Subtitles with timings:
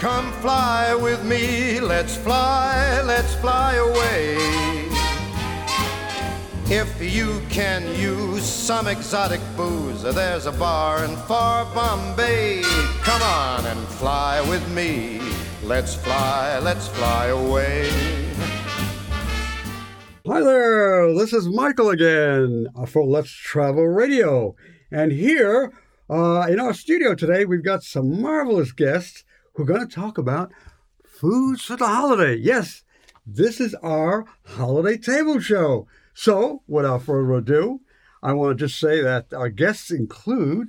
[0.00, 4.34] Come fly with me, let's fly, let's fly away.
[6.74, 12.62] If you can use some exotic booze, there's a bar in far Bombay.
[13.02, 15.20] Come on and fly with me.
[15.62, 17.90] Let's fly, let's fly away.
[20.26, 24.56] Hi there, this is Michael again uh, for Let's Travel Radio.
[24.90, 25.74] And here
[26.08, 30.18] uh, in our studio today, we've got some marvelous guests who are going to talk
[30.18, 30.52] about
[31.04, 32.34] foods for the holiday.
[32.34, 32.82] Yes,
[33.26, 35.86] this is our holiday table show.
[36.14, 37.80] So, without further ado,
[38.22, 40.68] I want to just say that our guests include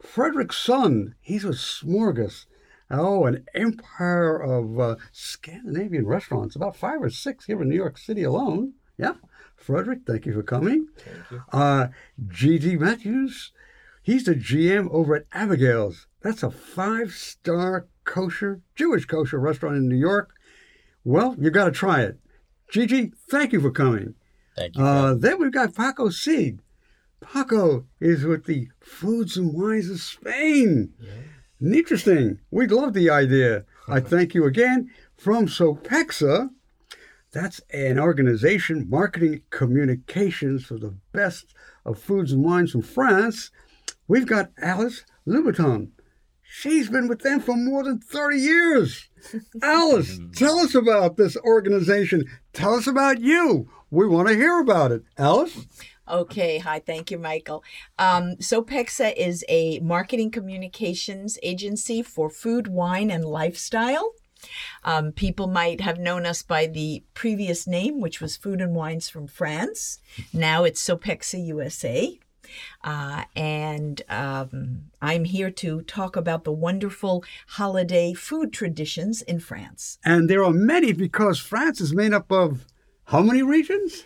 [0.00, 1.14] Frederick Sun.
[1.20, 2.46] He's a smorgas.
[2.90, 7.98] Oh, an empire of uh, Scandinavian restaurants, about five or six here in New York
[7.98, 8.72] City alone.
[8.98, 9.14] Yeah.
[9.54, 10.88] Frederick, thank you for coming.
[10.96, 11.42] Thank you.
[11.52, 11.88] Uh,
[12.28, 12.76] G.D.
[12.76, 13.52] Matthews,
[14.02, 16.08] he's the GM over at Abigail's.
[16.22, 20.34] That's a five star kosher, Jewish kosher restaurant in New York.
[21.04, 22.18] Well, you got to try it.
[22.70, 24.14] Gigi, thank you for coming.
[24.56, 24.84] Thank you.
[24.84, 26.58] Uh, then we've got Paco Seed.
[27.20, 30.92] Paco is with the Foods and Wines of Spain.
[31.60, 32.40] Interesting.
[32.50, 33.64] We love the idea.
[33.88, 36.50] I thank you again from Sopexa.
[37.32, 43.52] That's an organization marketing communications for the best of foods and wines from France.
[44.08, 45.90] We've got Alice Louboutin.
[46.52, 49.08] She's been with them for more than 30 years.
[49.62, 52.24] Alice, tell us about this organization.
[52.52, 53.70] Tell us about you.
[53.88, 55.04] We want to hear about it.
[55.16, 55.66] Alice?
[56.08, 57.62] Okay, hi, thank you, Michael.
[58.00, 64.12] Um, Sopexa is a marketing communications agency for food, wine, and lifestyle.
[64.82, 69.08] Um, people might have known us by the previous name, which was Food and Wines
[69.08, 69.98] from France.
[70.32, 72.18] Now it's Sopexa USA.
[72.82, 79.98] Uh, and um, I'm here to talk about the wonderful holiday food traditions in France.
[80.04, 82.66] And there are many because France is made up of
[83.04, 84.04] how many regions?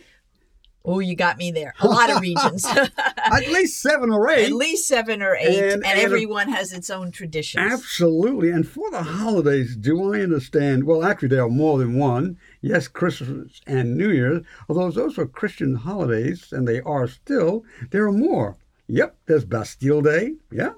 [0.87, 1.73] Oh, you got me there.
[1.81, 2.67] A lot of regions.
[3.17, 4.45] At least seven or eight.
[4.49, 7.73] At least seven or eight, And- and, and- everyone has its own traditions.
[7.73, 8.51] Absolutely.
[8.51, 10.85] And for the holidays, do I understand?
[10.85, 12.37] Well, actually, there are more than one.
[12.67, 18.07] Yes, Christmas and New Year's, although those are Christian holidays, and they are still, there
[18.07, 18.57] are more.
[18.87, 20.37] Yep, there's Bastille Day.
[20.51, 20.73] Yeah.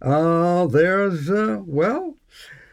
[0.00, 2.16] Uh, there's, uh, well,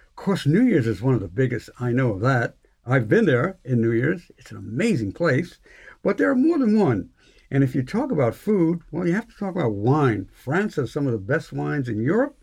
[0.07, 1.69] of course, New Year's is one of the biggest.
[1.81, 2.55] I know of that.
[2.85, 4.31] I've been there in New Year's.
[4.37, 5.57] It's an amazing place,
[6.01, 7.09] but there are more than one.
[7.51, 10.29] And if you talk about food, well, you have to talk about wine.
[10.33, 12.37] France has some of the best wines in Europe.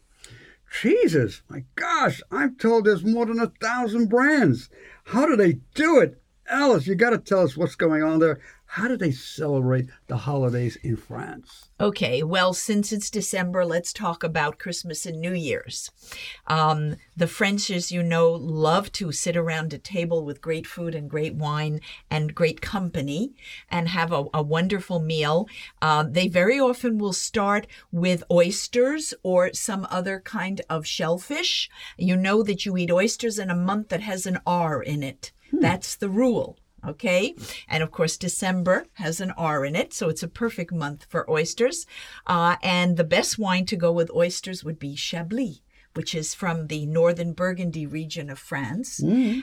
[0.83, 4.69] Jesus, my gosh, I'm told there's more than a thousand brands.
[5.07, 6.21] How do they do it?
[6.49, 8.41] Alice, you got to tell us what's going on there.
[8.77, 11.71] How do they celebrate the holidays in France?
[11.81, 15.91] Okay, well, since it's December, let's talk about Christmas and New Year's.
[16.47, 20.95] Um, the French, as you know, love to sit around a table with great food
[20.95, 23.33] and great wine and great company
[23.71, 25.49] and have a, a wonderful meal.
[25.81, 31.71] Uh, they very often will start with oysters or some other kind of shellfish.
[31.97, 35.33] You know that you eat oysters in a month that has an R in it.
[35.51, 36.59] That's the rule.
[36.87, 37.35] Okay.
[37.69, 39.93] And of course, December has an R in it.
[39.93, 41.87] So it's a perfect month for oysters.
[42.27, 45.61] Uh, and the best wine to go with oysters would be Chablis.
[45.95, 49.01] Which is from the northern Burgundy region of France,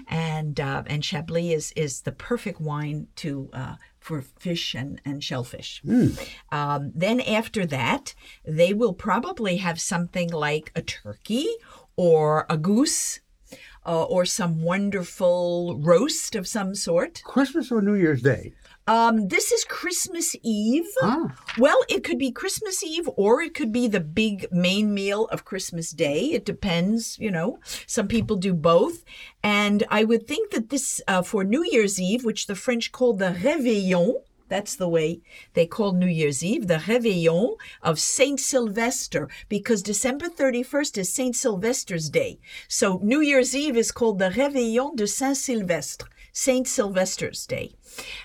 [0.08, 5.24] and uh, and Chablis is is the perfect wine to uh, for fish and, and
[5.24, 5.82] shellfish.
[6.52, 8.14] Um, then after that,
[8.46, 11.48] they will probably have something like a turkey
[11.96, 13.20] or a goose
[13.86, 17.22] uh, or some wonderful roast of some sort.
[17.24, 18.54] Christmas or New Year's Day?
[18.86, 20.88] Um, this is Christmas Eve.
[21.02, 21.34] Ah.
[21.58, 25.46] Well, it could be Christmas Eve or it could be the big main meal of
[25.46, 26.32] Christmas Day.
[26.34, 27.60] It depends, you know.
[27.88, 29.06] Some people do both.
[29.42, 33.14] And I would think that this, uh, for New Year's Eve, which the French call
[33.14, 34.16] the Réveillon,
[34.54, 35.20] that's the way
[35.56, 41.36] they call New Year's Eve, the Réveillon of Saint Sylvester, because December 31st is Saint
[41.36, 42.38] Sylvester's Day.
[42.68, 47.76] So New Year's Eve is called the Réveillon de Saint Sylvestre, Saint Sylvester's Day.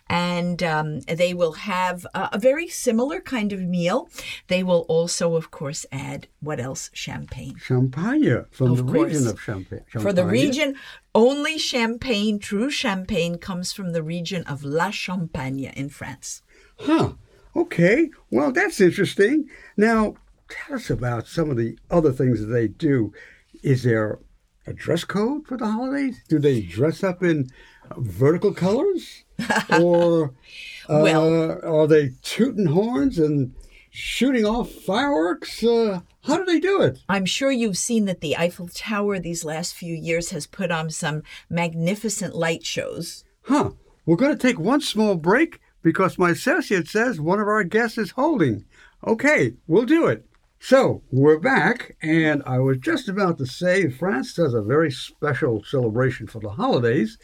[0.08, 4.08] And um, they will have a, a very similar kind of meal.
[4.49, 6.90] They will also, of course, add what else?
[6.94, 7.56] Champagne.
[7.58, 9.12] Champagne from Of the course.
[9.12, 9.84] region of Champagne.
[9.90, 10.75] For the region,
[11.14, 16.43] only champagne, true champagne, comes from the region of La Champagne in France.
[16.78, 17.12] Huh.
[17.55, 18.08] Okay.
[18.31, 19.50] Well, that's interesting.
[19.76, 20.14] Now,
[20.49, 23.12] tell us about some of the other things that they do.
[23.62, 24.19] Is there
[24.66, 26.22] a dress code for the holidays?
[26.28, 27.50] Do they dress up in
[27.96, 29.25] vertical colors?
[29.81, 30.35] or
[30.88, 33.55] uh, Well- are they tooting horns and
[33.90, 35.62] shooting off fireworks.
[35.62, 37.00] Uh, how do they do it?
[37.08, 40.90] I'm sure you've seen that the Eiffel Tower these last few years has put on
[40.90, 43.25] some magnificent light shows.
[43.43, 43.70] Huh.
[44.06, 47.99] We're going to take one small break because my associate says one of our guests
[47.99, 48.64] is holding.
[49.06, 50.25] Okay, we'll do it.
[50.61, 55.62] So, we're back, and I was just about to say France does a very special
[55.62, 57.17] celebration for the holidays.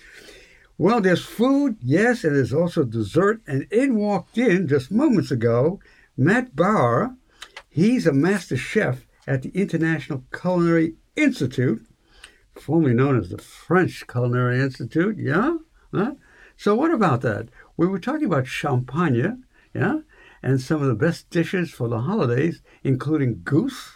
[0.77, 3.41] Well, there's food, yes, and there's also dessert.
[3.47, 5.81] And in walked in just moments ago
[6.17, 7.15] Marc Bauer.
[7.69, 11.87] He's a master chef at the International Culinary Institute,
[12.55, 15.17] formerly known as the French Culinary Institute.
[15.19, 15.59] Yeah?
[15.93, 16.15] Huh?
[16.57, 17.49] So, what about that?
[17.77, 19.45] We were talking about champagne,
[19.75, 19.99] yeah,
[20.43, 23.93] and some of the best dishes for the holidays, including goose.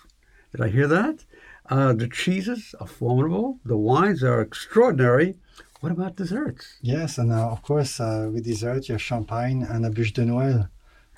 [0.53, 1.25] Did I hear that?
[1.71, 3.61] Uh, the cheeses are formidable.
[3.65, 5.37] The wines are extraordinary.
[5.81, 6.77] What about desserts?
[6.83, 10.25] Yes, and uh, of course, uh, with dessert, you have champagne and a bûche de
[10.25, 10.69] Noël,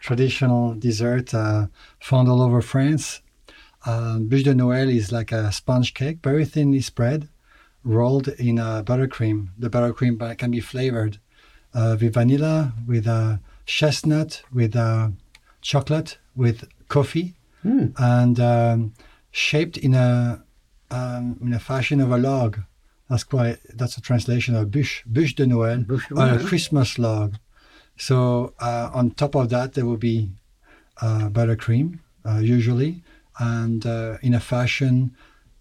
[0.01, 1.67] traditional dessert uh,
[1.99, 3.23] found all over France.
[3.87, 7.29] Uh, bûche de Noël is like a sponge cake, very thinly spread,
[7.85, 9.49] rolled in a buttercream.
[9.59, 11.19] The buttercream can be flavored
[11.73, 15.09] uh, with vanilla, with uh, chestnut, with uh,
[15.63, 17.93] chocolate, with coffee, Mm.
[17.99, 18.95] and um,
[19.33, 20.43] shaped in a
[20.91, 22.61] um, in a fashion of a log.
[23.11, 23.59] That's quite.
[23.75, 27.35] That's a translation of bûche, bûche de Noël, de or a Christmas log.
[27.97, 30.31] So uh, on top of that, there will be
[31.03, 33.03] uh, buttercream, uh, usually,
[33.39, 35.17] and uh, in a fashion,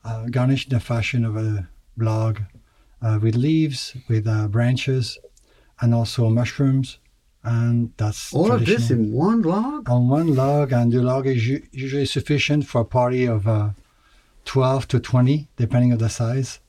[0.05, 1.67] uh, garnished in a fashion of a
[1.97, 2.41] log,
[3.01, 5.17] uh, with leaves, with uh, branches,
[5.81, 6.99] and also mushrooms,
[7.43, 9.89] and that's All of this in one log?
[9.89, 13.69] on one log, and the log is u- usually sufficient for a party of uh,
[14.45, 16.59] 12 to 20, depending on the size.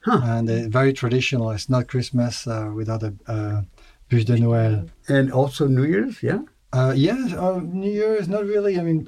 [0.00, 0.20] Huh.
[0.22, 1.50] And uh, very traditional.
[1.50, 3.62] It's not Christmas uh, without a uh,
[4.10, 4.88] bûche de Noël.
[5.08, 6.40] And also New Year's, yeah?
[6.72, 8.78] Uh, yes, uh, New Year's, not really.
[8.78, 9.06] I mean,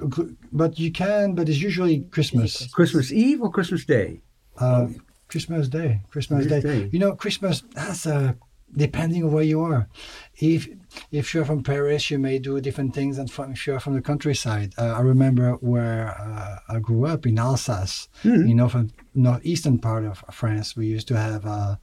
[0.51, 2.67] but you can, but it's usually Christmas.
[2.73, 4.21] Christmas Eve or Christmas Day?
[4.57, 4.87] Uh,
[5.27, 6.01] Christmas Day.
[6.09, 6.61] Christmas Day.
[6.61, 6.89] Day.
[6.91, 8.33] You know, Christmas, that's uh,
[8.75, 9.87] depending on where you are.
[10.35, 10.67] If
[11.11, 14.01] if you're from Paris, you may do different things than from, if you're from the
[14.01, 14.73] countryside.
[14.77, 18.45] Uh, I remember where uh, I grew up in Alsace, Hmm.
[18.47, 20.75] you know, from northeastern part of France.
[20.75, 21.79] We used to have a,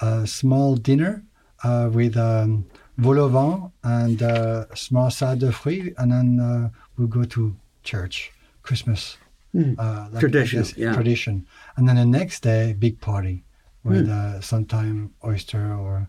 [0.00, 1.24] a small dinner
[1.62, 2.66] uh, with um,
[2.98, 7.56] vol au vent and uh, small salad de fruits, and then uh, we'll go to
[7.82, 8.30] church,
[8.62, 9.16] Christmas.
[9.56, 10.92] Uh, like- Tradition, yeah.
[10.94, 11.46] Tradition.
[11.76, 13.44] And then the next day, big party
[13.84, 16.08] with uh, sometime oyster or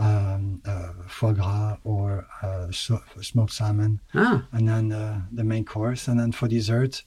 [0.00, 5.64] um, uh, foie gras or uh, so, smoked salmon Ah, and then uh, the main
[5.64, 6.08] course.
[6.08, 7.04] And then for dessert,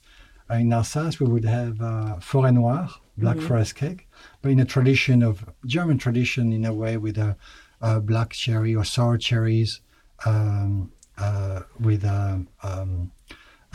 [0.50, 4.08] uh, in Alsace, we would have uh, forêt noire, black forest cake,
[4.42, 7.36] but in a tradition of German tradition, in a way, with a,
[7.80, 9.80] a black cherry or sour cherries,
[10.26, 13.10] um, uh, with um, um,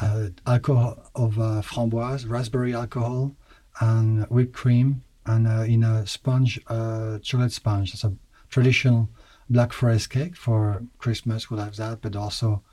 [0.01, 3.35] uh, alcohol of uh, framboise, raspberry alcohol,
[3.81, 7.93] and whipped cream, and uh, in a sponge, uh, chocolate sponge.
[7.93, 8.13] It's a
[8.49, 9.09] traditional
[9.49, 11.49] black forest cake for Christmas.
[11.49, 12.63] We'll have that, but also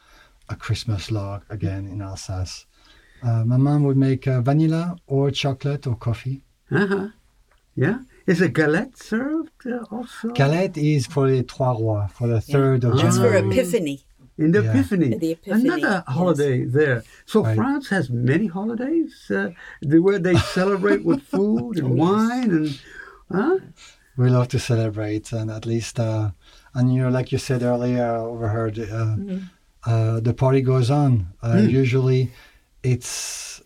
[0.48, 2.66] a Christmas log again in Alsace.
[3.22, 6.42] Uh, my mom would make uh, vanilla or chocolate or coffee.
[6.70, 7.08] uh-huh.
[7.74, 7.98] Yeah?
[8.26, 10.28] Is a galette served uh, also?
[10.30, 14.00] Galette is for the Trois Rois, for the third of That's for Epiphany.
[14.38, 14.70] In the Yeah.
[14.70, 15.14] Epiphany.
[15.16, 16.14] The Epiphany, Another yes.
[16.18, 17.02] holiday there.
[17.26, 17.56] So Right.
[17.56, 19.50] France has many holidays uh,
[19.82, 22.80] where they celebrate with food and wine and.
[23.32, 23.58] Huh?
[24.16, 26.30] We love to celebrate and at least uh,
[26.74, 29.16] and you know like you said earlier I overheard uh,
[29.86, 31.12] uh, the party goes on.
[31.42, 31.70] Uh, Mm.
[31.80, 32.30] usually
[32.82, 33.62] it's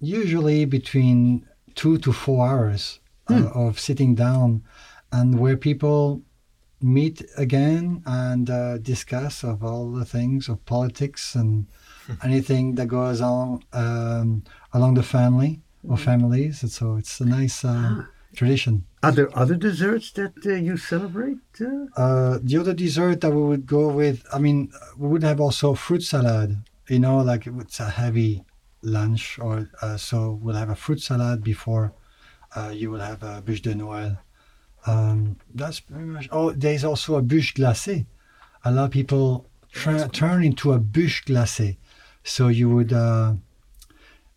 [0.00, 4.62] usually between two to four hours uh, of sitting down
[5.12, 6.22] and where people
[6.80, 11.66] meet again and uh, discuss of all the things of politics and
[12.24, 16.62] anything that goes on um, along the family or families.
[16.62, 18.04] And so it's a nice uh,
[18.34, 21.38] tradition Are there other desserts that uh, you celebrate?
[21.60, 21.86] Uh?
[21.96, 25.74] uh, the other dessert that we would go with, I mean, we would have also
[25.74, 26.62] fruit salad.
[26.88, 28.44] You know, like it's a heavy
[28.82, 31.94] lunch, or uh, so we'll have a fruit salad before
[32.54, 34.18] uh, you will have a bûche de Noël.
[34.86, 36.28] Um, that's pretty much.
[36.30, 38.06] Oh, there's also a bûche glacée.
[38.64, 41.76] A lot of people tra- turn into a bûche glacée.
[42.24, 43.34] So you would uh,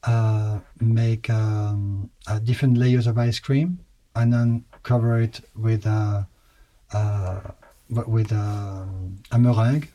[0.03, 3.79] uh, make um, uh, different layers of ice cream
[4.15, 6.27] and then cover it with a
[6.93, 7.41] uh,
[7.89, 9.87] with um, a meringue.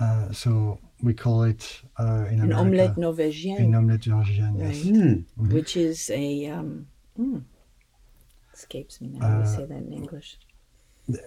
[0.00, 4.58] Uh, so we call it uh, in An America omelette norvégienne, an omelette norvégienne.
[4.58, 4.84] Yes.
[4.84, 5.24] Right.
[5.36, 5.50] Hmm.
[5.54, 6.86] which is a um,
[7.18, 7.42] mm,
[8.54, 9.26] escapes me now.
[9.28, 10.38] how Uh, to say that in English?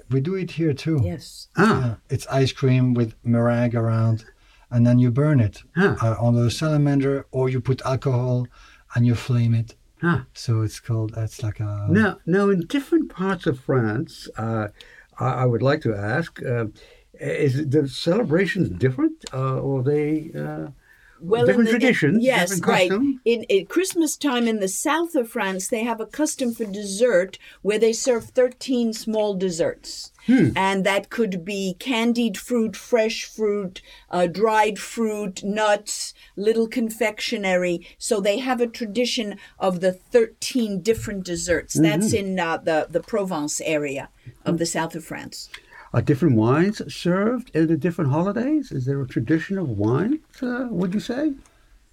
[0.09, 0.99] We do it here too.
[1.03, 1.49] Yes.
[1.57, 4.25] Ah, Yeah, it's ice cream with meringue around,
[4.71, 5.95] and then you burn it Huh.
[6.01, 8.47] uh, on a salamander, or you put alcohol
[8.95, 9.75] and you flame it.
[10.05, 10.19] Huh.
[10.33, 11.15] So it's called.
[11.17, 11.87] It's like a.
[11.89, 14.67] Now, now, in different parts of France, uh,
[15.19, 16.65] I, I would like to ask: uh,
[17.19, 20.29] Is the celebrations different, uh, or they?
[21.27, 22.91] Well, different in the, in- traditions, yes, different right.
[23.25, 27.37] In, in Christmas time in the south of France, they have a custom for dessert
[27.61, 30.11] where they serve 13 small desserts.
[30.27, 30.49] Hmm.
[30.55, 37.85] And that could be candied fruit, fresh fruit, uh, dried fruit, nuts, little confectionery.
[37.99, 41.75] So they have a tradition of the 13 different desserts.
[41.75, 42.25] That's Mm-hmm.
[42.27, 44.09] in uh, the, the Provence area
[44.43, 45.49] of the south of France.
[45.95, 48.65] Are different wines served at the different holidays?
[48.77, 51.23] Is there a tradition of wine, Uh, would you say?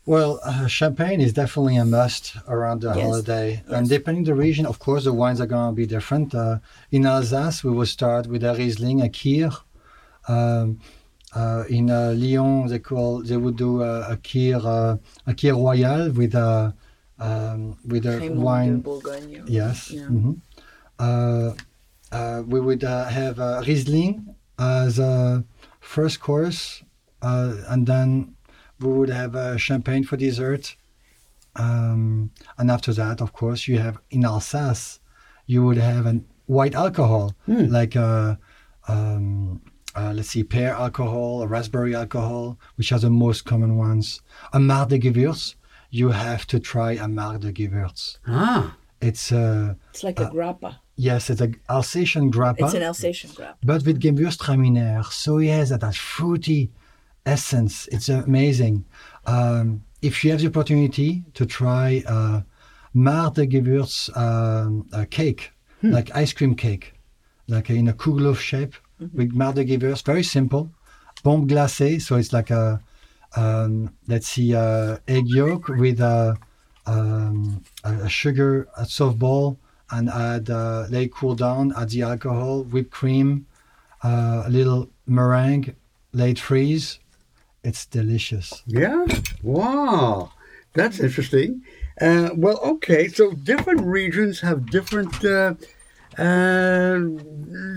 [0.04, 4.66] Well, uh, champagne is definitely a must around the Yes, holiday, and depending the region,
[4.66, 6.34] of course, the wines are going to be different.
[6.34, 6.58] Uh,
[6.90, 9.50] in Alsace, we will start with a Riesling, a Kir.
[10.26, 10.80] Um,
[11.40, 14.96] uh, in uh, Lyon, they call they would do a, a Kir, uh,
[15.30, 16.74] a Kir Royal with a
[17.26, 18.80] um, with a Raymond de wine.
[18.80, 19.44] Bourgogne.
[19.46, 19.78] Yes.
[19.92, 20.08] Yeah.
[20.16, 20.34] mhm.
[22.12, 25.44] Uh, we would uh, have uh, Riesling as a
[25.80, 26.82] first course,
[27.22, 28.34] uh, and then
[28.80, 30.76] we would have uh, champagne for dessert.
[31.56, 35.00] Um, and after that, of course, you have in Alsace,
[35.46, 38.36] you would have a white alcohol, like uh,
[38.88, 39.60] um,
[39.94, 44.20] uh, let's see, pear alcohol, raspberry alcohol, which are the most common ones.
[44.52, 45.54] A Marc de Gewürz,
[45.90, 48.18] you have to try a Marc de Gewürz.
[48.26, 50.76] Ah, It's uh, It's like a grappa.
[51.08, 53.56] Yes, it's a Alsatian grappa, It's an Alsatian grappa.
[53.64, 55.04] but with Gewürztraminer.
[55.24, 56.70] So yes, that has fruity
[57.26, 57.88] essence.
[57.94, 58.84] It's amazing.
[59.26, 62.42] Um, if you have the opportunity to try uh,
[62.94, 66.94] Marc de Gewürz um, a cake, like ice cream cake,
[67.48, 68.74] like in a Kugelhof shape
[69.18, 70.70] with Marc de Gewürz, very simple.
[71.24, 72.80] Bombe glacée, so it's like a
[73.34, 76.36] um, let's see, uh, egg yolk with a,
[76.86, 79.58] um, a a sugar, a soft ball,
[79.92, 81.72] and add uh, let it cool down.
[81.76, 83.46] Add the alcohol, whipped cream,
[84.02, 85.74] uh, a little meringue,
[86.12, 86.98] let it freeze.
[87.62, 88.62] It's delicious.
[88.66, 89.06] yeah.
[89.42, 90.32] Wow,
[90.74, 91.62] that's interesting.
[92.00, 93.06] Uh, well, okay.
[93.08, 95.54] So different regions have different uh,
[96.18, 96.98] uh,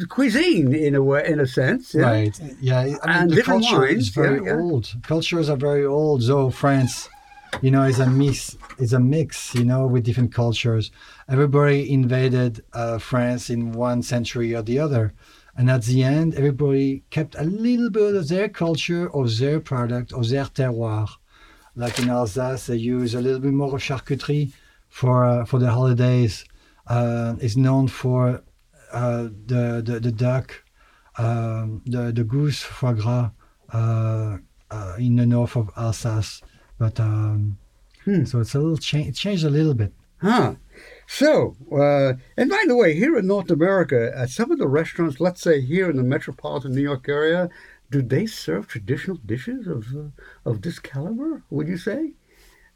[0.10, 1.94] cuisine in a way, in a sense.
[1.94, 2.02] Yeah?
[2.04, 2.40] Right.
[2.62, 2.80] Yeah.
[2.80, 4.60] I mean, And the different culture wines, is very yeah, yeah.
[4.62, 4.94] old.
[5.04, 6.24] Cultures are very old.
[6.24, 7.10] So France,
[7.62, 8.58] you know, is a mix.
[8.78, 9.56] Is a mix.
[9.56, 10.92] You know, with different cultures.
[11.30, 15.14] Everybody invaded uh, France in one century or the other,
[15.56, 20.14] and at the end, everybody kept a little bit of their culture, of their product,
[20.14, 21.08] of their terroir.
[21.76, 24.54] Like in Alsace, they use a little bit more of charcuterie
[24.90, 26.46] for uh, for the holidays.
[26.88, 28.44] Uh, it's known for
[28.92, 30.66] uh, the, the the duck
[31.18, 33.32] um, the the goose foie gras
[33.74, 34.38] uh,
[34.72, 36.42] uh, in the north of Alsace,
[36.78, 37.58] but um,
[38.26, 39.08] so it's a little change.
[39.08, 39.94] It changed a little bit.
[40.18, 40.56] Huh.
[41.08, 45.20] So, uh, and by the way, here in North America, at some of the restaurants,
[45.20, 47.50] let's say here in the metropolitan New York area,
[47.92, 51.44] do they serve traditional dishes of uh, of this caliber?
[51.50, 52.14] Would you say?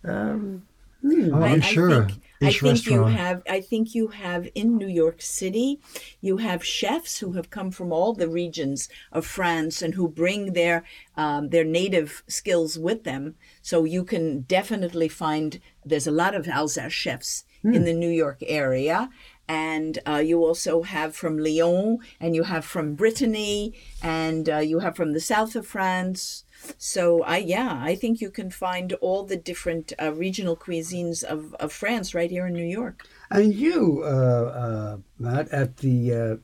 [0.04, 0.64] Um,
[1.02, 1.34] hmm.
[1.34, 3.42] Oh, I- I'm I sure think- I each think you have.
[3.50, 5.82] I think you have in New York City,
[6.22, 10.54] you have chefs who have come from all the regions of France and who bring
[10.54, 10.86] their
[11.18, 13.36] um, their native skills with them.
[13.62, 18.38] So you can definitely find there's a lot of Alsace chefs in the New York
[18.48, 19.10] area.
[19.50, 24.80] And uh, you also have from Lyon, and you have from Brittany, and uh, you
[24.80, 26.46] have from the south of France.
[26.78, 31.54] So I yeah, I think you can find all the different uh, regional cuisines of,
[31.56, 33.06] of France right here in New York.
[33.32, 36.36] And you, uh, uh, Matt, at the uh,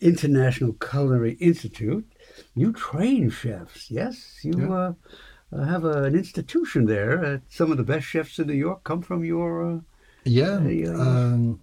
[0.00, 2.06] International Culinary Institute,
[2.54, 3.90] you train chefs.
[3.90, 4.92] Yes, you uh,
[5.52, 7.24] uh, have a, an institution there.
[7.24, 9.50] Uh, some of the best chefs in New York come from your.
[9.70, 9.80] Uh,
[10.24, 11.00] Yeah, Uh, yeah, yeah.
[11.00, 11.60] um,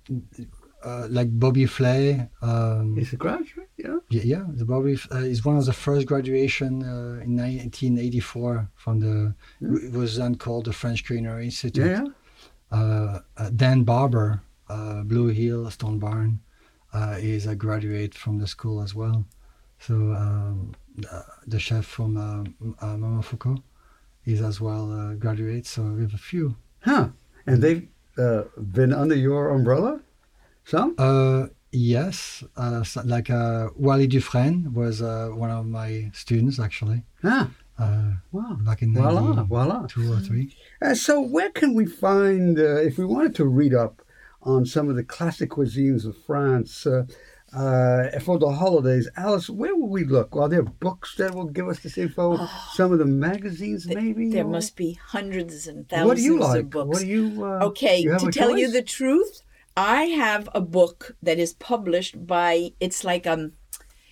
[0.83, 2.29] uh, like Bobby Flay.
[2.41, 3.97] Um, is a graduate, yeah.
[4.09, 8.99] yeah, yeah, the Bobby uh, is one of the first graduation uh, in 1984 from
[8.99, 9.33] the.
[9.61, 11.85] It was then called the French Culinary Institute.
[11.85, 12.05] Yeah,
[12.71, 12.77] yeah.
[12.77, 16.39] uh, uh, Dan Barber, uh, Blue Hill, Stone Barn,
[16.93, 19.25] uh, is a graduate from the school as well.
[19.79, 20.75] So um,
[21.47, 22.15] the chef from
[22.81, 23.61] Momofuku
[24.25, 25.65] is as well a graduate.
[25.65, 26.55] So we have a few.
[26.81, 27.09] Huh.
[27.45, 30.01] And they've uh, been under your umbrella?
[30.65, 30.95] Some?
[30.97, 37.03] Uh, yes, uh, so- like uh, Wylie Dufresne was uh, one of my students actually.
[37.23, 37.49] Ah,
[37.79, 38.57] Uh, wow.
[38.59, 39.83] back in Voila, 92 voila.
[39.85, 40.53] or three.
[40.81, 44.01] Uh, so, where can we find, uh, if we wanted to read up
[44.43, 47.03] on some of the classic cuisines of France, uh,
[47.53, 49.09] uh, for the holidays.
[49.17, 50.35] Alice, where will we look?
[50.35, 52.37] Are there books that will give us this info?
[52.73, 54.29] Some of the magazines, maybe?
[54.29, 56.59] There or- must be hundreds and thousands What do you like?
[56.65, 56.89] of books.
[56.89, 57.43] What do you?
[57.43, 59.41] Uh, Okay, you have to a tell you the truth,
[59.79, 63.53] I have a book that is published by it's like um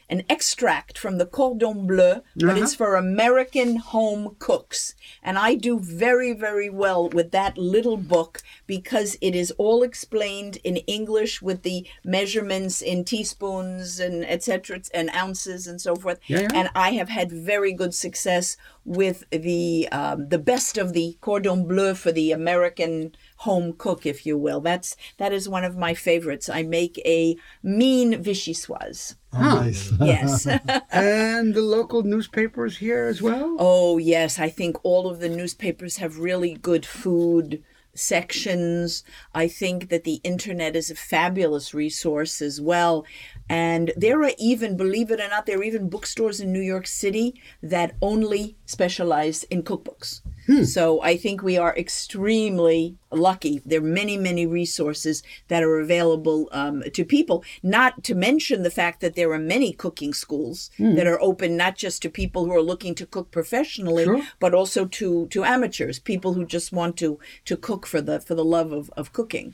[0.10, 2.64] an extract from the Cordon Bleu, but Uh-huh.
[2.64, 4.96] it's for American home cooks.
[5.22, 10.60] And I do very, very well with that little book because it is all explained
[10.64, 14.80] in English with the measurements in teaspoons and etc.
[14.94, 16.20] and ounces and so forth.
[16.28, 16.48] Yeah, yeah.
[16.54, 18.56] And I have had very good success
[18.86, 24.26] with the um, the best of the cordon bleu for the American home cook, if
[24.26, 24.60] you will.
[24.60, 26.50] That's that is one of my favorites.
[26.50, 29.16] I make a mean vichyssoise.
[29.34, 29.92] Oh, nice.
[30.02, 30.48] Yes.
[30.92, 33.56] and the local newspapers here as well.
[33.60, 37.64] oh yes, I think all of the newspapers have really good food
[37.98, 39.04] sections.
[39.34, 43.06] I think that the internet is a fabulous resource as well.
[43.50, 46.88] And there are even, believe it or not, there are even bookstores in New York
[46.88, 50.22] City that only specialize in cookbooks.
[50.64, 53.62] So I think we are extremely lucky.
[53.66, 57.44] There are many, many resources that are available um, to people.
[57.64, 61.76] Not to mention the fact that there are many cooking schools that are open not
[61.76, 64.22] just to people who are looking to cook professionally, Sure.
[64.40, 68.36] but also to to amateurs, people who just want to to cook for the for
[68.36, 69.54] the love of, of cooking.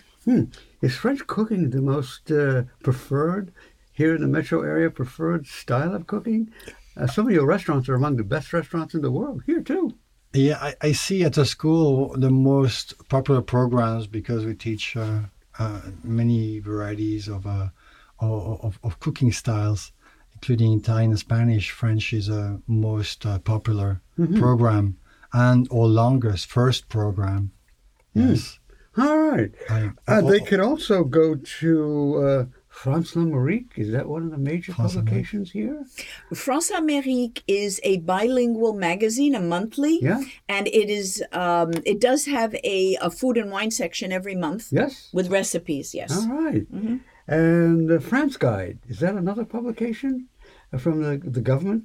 [0.81, 3.51] Is French cooking the most uh, preferred
[3.91, 4.89] here in the metro area?
[4.89, 6.51] Preferred style of cooking?
[6.95, 9.93] Uh, some of your restaurants are among the best restaurants in the world here too.
[10.33, 15.19] Yeah, I, I see at the school the most popular programs because we teach uh,
[15.59, 17.67] uh, many varieties of, uh,
[18.19, 19.91] of, of cooking styles,
[20.33, 21.69] including Italian, Spanish.
[21.71, 24.01] French is a most uh, popular
[24.39, 24.97] program
[25.33, 27.51] and or longest first program.
[28.13, 28.59] Yes,
[28.97, 29.51] All right.
[29.69, 33.77] I- Uh, they oh, could also go to uh, France L'Amérique.
[33.77, 35.85] Is that one of the major France publications here?
[36.33, 40.21] France Amérique is a bilingual magazine, a monthly, Yeah.
[40.49, 44.69] and it is um, it does have a, a food and wine section every month
[44.71, 45.09] Yes.
[45.13, 45.93] with recipes.
[45.93, 46.11] Yes.
[46.17, 46.65] All right.
[46.73, 46.97] Mm-hmm.
[47.27, 50.27] And the France Guide is that another publication
[50.73, 51.83] uh, from the the government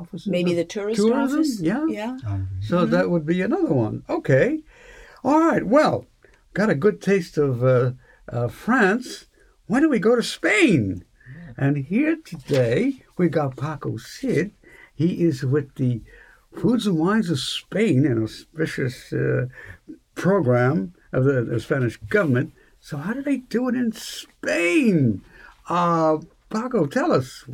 [0.00, 0.28] offices?
[0.28, 1.40] Maybe of the tourist tourism?
[1.40, 1.60] office.
[1.60, 1.84] Yeah.
[1.88, 2.16] Yeah.
[2.60, 4.02] So that would be another one.
[4.08, 4.60] Okay.
[5.24, 5.64] All right.
[5.66, 6.06] Well,
[6.54, 7.92] got a good taste of uh,
[8.32, 9.26] uh, France.
[9.68, 11.04] Why don't we go to Spain?
[11.58, 14.52] And here today we got Paco Sid.
[14.94, 16.00] He is with the
[16.56, 19.46] Foods and Wines of Spain, an auspicious uh,
[20.14, 22.54] program of the, the Spanish government.
[22.80, 25.20] So how do they do it in Spain?
[25.68, 26.16] Uh,
[26.48, 27.44] Paco, tell us.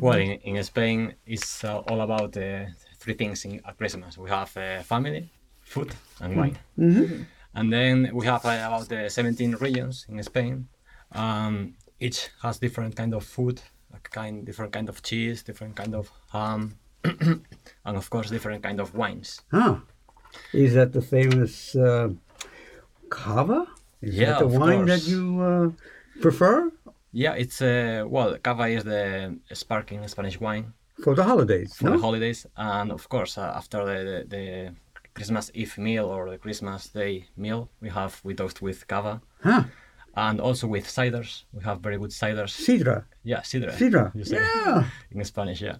[0.00, 2.64] Well, in, in Spain, it's uh, all about uh,
[2.98, 4.16] three things in, at Christmas.
[4.16, 6.58] We have uh, family, food, and wine.
[7.54, 10.68] And then we have uh, about uh, 17 regions in Spain.
[11.12, 13.60] Um, each has different kind of food,
[13.92, 18.80] like kind, different kind of cheese, different kind of ham, and of course different kind
[18.80, 19.40] of wines.
[19.50, 19.76] Huh.
[20.52, 22.10] Is that the famous uh,
[23.10, 23.66] cava?
[24.02, 25.70] Is Yeah, that the wine that you uh,
[26.20, 26.70] prefer
[27.12, 31.74] Yeah, it's uh, well, cava is the sparkling Spanish wine for the holidays?
[31.74, 31.92] for no?
[31.96, 34.74] the holidays, and of course uh, after the, the, the
[35.14, 39.64] Christmas Eve meal or the Christmas Day meal, we have we toast with cava, Huh.
[40.26, 41.30] And also with ciders.
[41.56, 42.50] We have very good ciders.
[42.66, 42.96] Sidra.
[43.32, 43.72] Yeah, sidra.
[43.80, 44.04] Sidra.
[44.18, 44.84] you say Yeah.
[45.12, 45.76] in Spanish, yeah.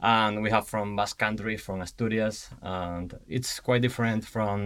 [0.00, 4.58] And we have from Basque Country, from Asturias, and it's quite different from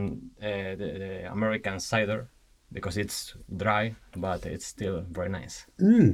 [0.42, 2.20] uh, the, the American cider
[2.72, 3.18] because it's
[3.64, 3.94] dry,
[4.26, 5.56] but it's still very nice.
[5.80, 6.10] Mm.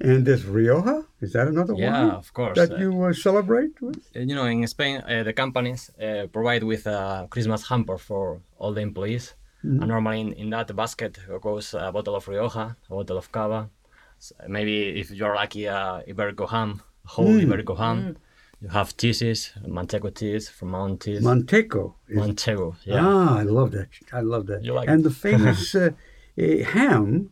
[0.00, 0.96] And this Rioja?
[1.20, 2.56] Is that another Yeah, wine of course.
[2.58, 4.00] that uh, you uh, celebrate with?
[4.16, 8.40] Uh, you know, in Spain, uh, the companies uh, provide with a Christmas hamper for
[8.58, 9.34] all the employees.
[9.80, 13.70] And normally in, in that basket goes a bottle of Rioja, a bottle of Cava,
[14.18, 18.16] s- maybe if you're lucky, a Iberico ham, a whole Iberico ham.
[18.60, 21.22] You have cheeses, Manchego cheese from Mount Cheese.
[21.22, 21.94] Manteco.
[22.08, 23.00] is- Manchego, yeah.
[23.06, 23.88] Ah, I love that.
[24.12, 24.62] I love that.
[24.64, 25.04] You like and it?
[25.08, 25.90] the famous uh,
[26.38, 27.30] uh, ham.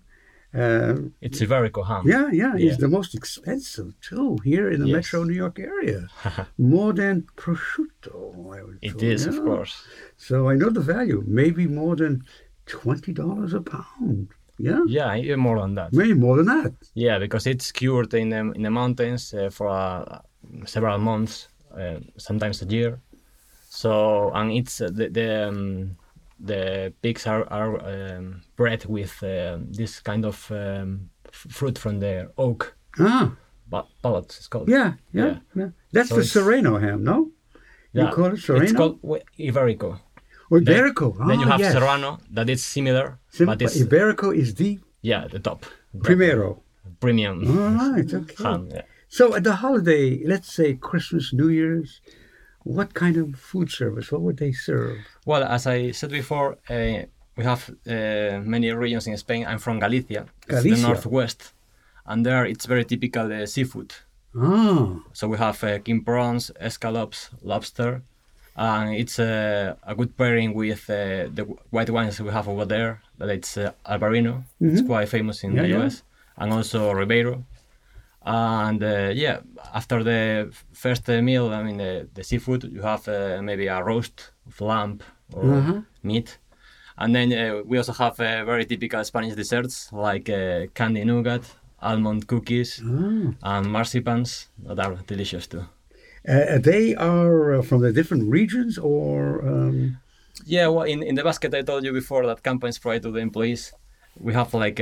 [0.54, 2.02] Uh, It's Iberico ham.
[2.06, 2.70] yeah, yeah, Yeah.
[2.70, 4.94] is the most expensive too here in the Yes.
[4.96, 6.08] metro New York area.
[6.58, 8.16] more than prosciutto.
[8.56, 9.74] I would It thought, is, of course.
[10.16, 11.22] So I know the value.
[11.26, 12.24] Maybe more than
[12.66, 14.28] twenty dollars a pound.
[14.58, 15.92] Yeah, Yeah, even more than that.
[15.92, 16.72] maybe more than that.
[16.94, 20.18] Yeah, because it's cured in the, in the mountains uh, for uh,
[20.66, 23.00] several months, uh, sometimes a year.
[23.70, 25.96] So and it's uh, the the, um,
[26.44, 32.00] the pigs are are um, bred with uh, this kind of um, f- fruit from
[32.00, 33.32] the oak, Ah,
[33.70, 34.68] but pallet it's called.
[34.68, 35.36] yeah, yeah, yeah.
[35.54, 35.68] Yeah.
[35.92, 37.30] That's So the Sereno ham, no?
[37.92, 38.64] You call it Sereno?
[38.64, 38.98] It's called
[39.38, 39.98] Iberico.
[40.50, 41.06] or Then- Iberico.
[41.28, 41.72] Then you Ah, have yes.
[41.72, 45.64] Serrano that is similar, Sim- but but it's Iberico is the yeah the top.
[46.02, 46.62] primero.
[47.00, 48.44] premium All right, okay.
[48.44, 48.68] ham.
[48.70, 48.82] Yeah.
[49.08, 52.00] So at the holiday, let's say Christmas, New Year's,
[52.64, 54.10] what kind of food service?
[54.12, 54.98] What would they serve?
[55.26, 59.46] Well, as I said before, uh, we have uh, many regions in Spain.
[59.46, 61.52] I'm from Galicia, it's the northwest,
[62.06, 63.94] and there it's very typical uh, seafood.
[64.36, 68.02] Ah, So we have uh, king prawns, escallops, lobster,
[68.56, 73.00] and it's uh, a good pairing with uh, the white wines we have over there.
[73.18, 74.44] That it's uh, Albarino.
[74.60, 75.56] It's quite famous in Mm-hmm.
[75.56, 75.84] Yeah, the yeah.
[75.86, 76.02] US,
[76.36, 77.44] and also Ribeiro.
[78.24, 79.40] And uh, yeah,
[79.74, 83.82] after the first uh, meal, I mean the, the seafood, you have uh, maybe a
[83.82, 85.00] roast of lamb
[85.34, 85.80] or Uh-huh.
[86.02, 86.38] meat.
[86.96, 91.42] And then uh, we also have uh, very typical Spanish desserts like uh, candy nougat,
[91.80, 92.80] almond cookies,
[93.42, 95.64] and marzipans that are delicious too.
[96.28, 99.96] uh, they are uh, from the different regions, or um,
[100.46, 103.18] Yeah, well, in, in the basket I told you before that companies provide to the
[103.20, 103.72] employees,
[104.18, 104.80] we have like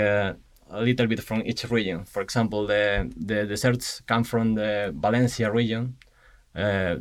[0.71, 2.05] a, little bit from each region.
[2.05, 5.97] For example, the the desserts come from the Valencia region.
[6.55, 6.97] Uh,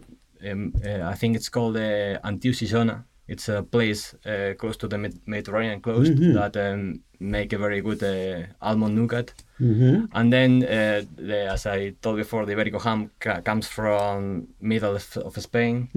[0.50, 3.04] um, uh, I think it's called uh, Antiusi Zona.
[3.28, 7.82] It's a place uh, close to the Med- Mediterranean coast that um, make a very
[7.82, 9.34] good uh, almond nougat.
[10.14, 14.96] And then, uh, the, as I told before, the Iberico ham ca- comes from middle
[14.96, 15.90] of, of Spain,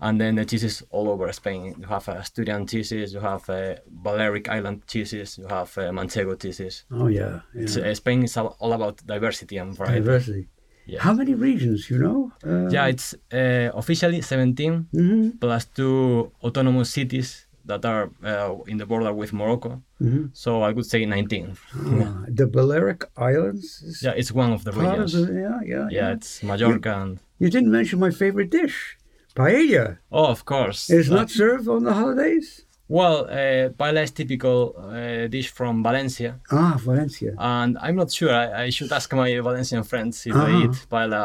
[0.00, 1.74] and then the cheeses all over Spain.
[1.80, 6.36] You have uh, Asturian cheeses, you have uh, Balearic Island cheeses, you have uh, Manchego
[6.40, 6.84] cheeses.
[6.90, 7.62] oh yeah, yeah.
[7.62, 10.00] It's, Spain is all about diversity and variety.
[10.00, 10.48] diversity.
[10.88, 11.00] Yeah.
[11.02, 11.90] How many regions?
[11.90, 12.32] You know?
[12.46, 15.30] Uh, Yeah, it's uh, officially 17 Mm-hmm.
[15.40, 19.82] plus two autonomous cities that are uh, in the border with Morocco.
[20.00, 20.26] Mm-hmm.
[20.32, 21.56] So I would say 19.
[21.74, 23.82] Ah, the Balearic Islands.
[23.82, 25.26] Is Yeah, it's one of the part of regions.
[25.26, 28.96] the, yeah, yeah, Yeah, it's Mallorca and You didn't mention my favorite dish,
[29.36, 29.84] paella.
[30.18, 30.80] oh, of course.
[30.96, 32.48] It's Uh, not served on the holidays.
[32.88, 33.16] well.
[33.38, 37.32] Uh, paella is typical uh, dish from Valencia, Ah, Valencia.
[37.38, 38.32] and I'm not sure.
[38.42, 40.62] I, I should ask my Valencian friends if they Ah.
[40.62, 41.24] eat paella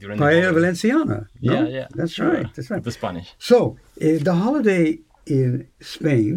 [0.00, 0.60] during the Paella holiday.
[0.60, 1.18] Valenciana.
[1.40, 1.52] no?
[1.52, 1.86] Yeah, yeah.
[1.98, 2.30] That's sure.
[2.36, 2.48] right.
[2.54, 2.84] That's right.
[2.88, 3.28] The Spanish.
[3.50, 3.58] So
[4.00, 4.86] uh, the holiday
[5.38, 5.50] in
[5.94, 6.32] Spain,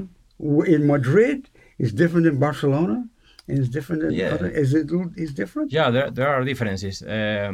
[0.74, 1.40] in Madrid,
[1.84, 2.98] is different than Barcelona.
[3.48, 4.34] and Is different than Yeah.
[4.36, 4.50] other.
[4.64, 4.86] Is it
[5.26, 5.68] is different?
[5.78, 6.96] Yeah, there, there are differences.
[7.16, 7.52] Um,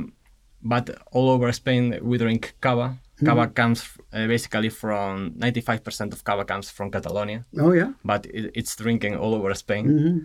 [0.73, 2.87] but all over Spain, we drink cava.
[3.25, 7.91] Cava comes uh, basically from 95% of cava comes from Catalonia, Oh yeah.
[8.05, 9.85] but it, it's drinking all over Spain.
[9.87, 10.17] Mm-hmm.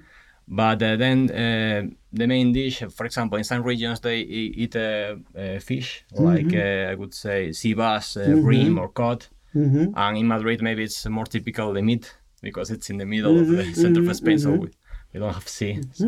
[0.49, 5.17] But uh, then uh, the main dish, for example, in some regions they eat uh,
[5.39, 9.27] uh, fish, like uh, I would say sea bass, uh, bream, or cod.
[9.55, 9.93] Mm-hmm.
[9.97, 13.49] And in Madrid, maybe it's more typical the meat because it's in the middle of
[13.49, 14.69] the center of Spain, so we,
[15.13, 15.81] we don't have sea.
[15.93, 16.07] So-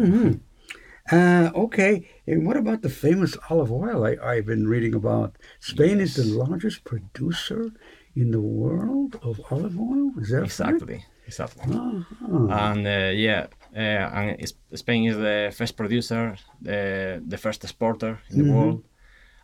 [1.10, 2.08] Uh, okay.
[2.26, 5.36] And what about the famous olive oil I, I've been reading about?
[5.60, 7.70] Spain is the largest producer
[8.16, 10.12] in the world of olive oil.
[10.18, 10.44] Is that?
[10.44, 11.74] Exactly, exactly.
[11.74, 12.46] Uh-huh.
[12.48, 18.44] And uh, yeah, uh, and Spain is the first producer, the the first exporter in
[18.44, 18.84] the world,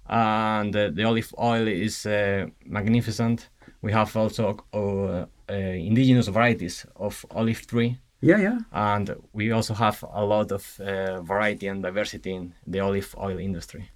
[0.09, 3.51] and uh, the olive oil is uh, magnificent.
[3.83, 8.59] We have also uh, uh, indigenous varieties of olive tree, Yeah, yeah.
[8.73, 13.39] and we also have a lot of uh, variety and diversity in the olive oil
[13.39, 13.91] industry.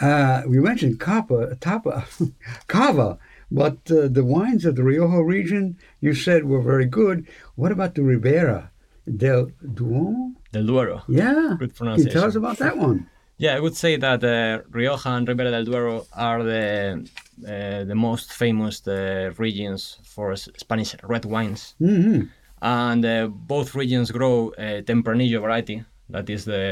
[0.00, 2.06] Uh, we mentioned Capa, Tapa,
[2.66, 3.18] Cava,
[3.50, 7.26] but uh, the wines of the Rioja region you said were very good.
[7.54, 8.70] What about the Ribera
[9.16, 10.34] del Duomo?
[10.52, 11.02] Del Duero.
[11.08, 11.56] Yeah.
[11.58, 13.08] Good Can you tell us about that one?
[13.36, 17.08] Yeah, I would say that uh, Rioja and Ribera del Duero are the
[17.46, 22.22] uh, the most famous uh, regions for Spanish red wines, hmm
[22.64, 25.84] and uh, both regions grow uh, Tempranillo variety.
[26.08, 26.64] That is the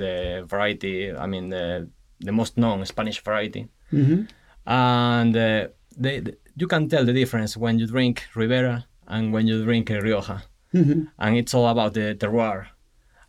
[0.00, 1.12] the variety.
[1.12, 1.88] I mean the
[2.26, 4.22] the most known Spanish variety, hmm
[4.66, 9.46] and uh, they, the- you can tell the difference when you drink Ribera and when
[9.46, 12.66] you drink uh, Rioja, hmm and it's all about the terroir.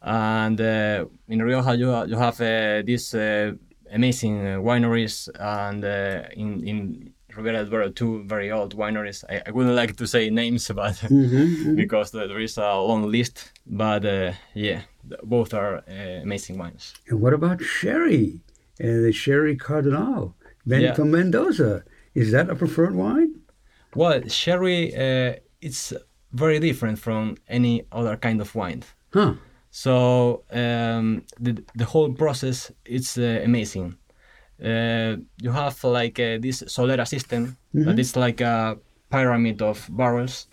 [0.02, 3.52] And uh, in Rioja, you, you have uh, these uh,
[3.92, 9.24] amazing wineries, and uh, in in Ribera del two very old wineries.
[9.30, 13.52] I, I wouldn't like to say names, but hmm because there is a long list.
[13.66, 14.82] But uh, yeah,
[15.24, 16.94] both are uh, amazing wines.
[17.10, 18.42] And what about sherry?
[18.82, 20.34] Uh, the sherry Cardinal
[20.66, 20.94] Men- Yeah.
[20.96, 21.84] from Mendoza.
[22.16, 23.42] Is that a preferred wine?
[23.96, 25.94] Well, sherry, uh, it's
[26.34, 28.84] very different from any other kind of wine.
[29.14, 29.34] Huh.
[29.72, 33.96] So um, the the whole process it's uh, amazing.
[34.64, 38.78] Uh, you have like uh, this Solera system that is like a
[39.10, 40.48] pyramid of barrels,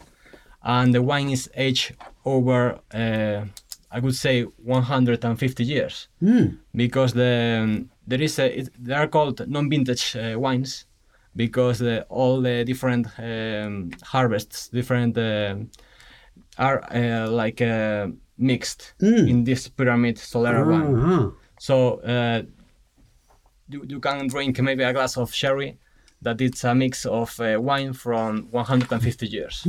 [0.62, 3.44] and the wine is aged over uh,
[3.90, 6.46] I would say 150 years Hmm.
[6.74, 10.86] because the um, there is a it, they are called non-vintage uh, wines
[11.34, 15.70] because the, all the different um, harvests different um
[16.58, 18.94] are uh, like uh, mixed
[19.28, 20.94] in this pyramid Solera wine.
[20.96, 21.30] Uh-huh.
[21.58, 22.42] So uh,
[23.68, 25.78] you, you can drink maybe a glass of sherry
[26.22, 29.66] that it's a mix of uh, wine from 150 years.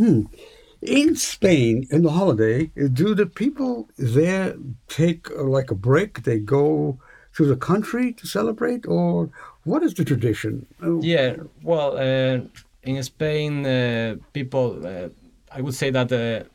[0.81, 4.55] In Spain, in the holiday, do the people there
[4.87, 6.23] take uh, like a break?
[6.23, 6.99] They go
[7.35, 9.29] to the country to celebrate, or
[9.63, 10.67] what is the tradition?
[10.81, 12.41] Oh, Yeah, well, uh,
[12.83, 15.09] in Spain, uh, people, uh,
[15.51, 16.47] I would say that uh,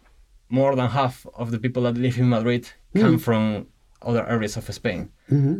[0.48, 3.66] more than half of the people that live in Madrid come from
[4.04, 5.08] other areas of Spain.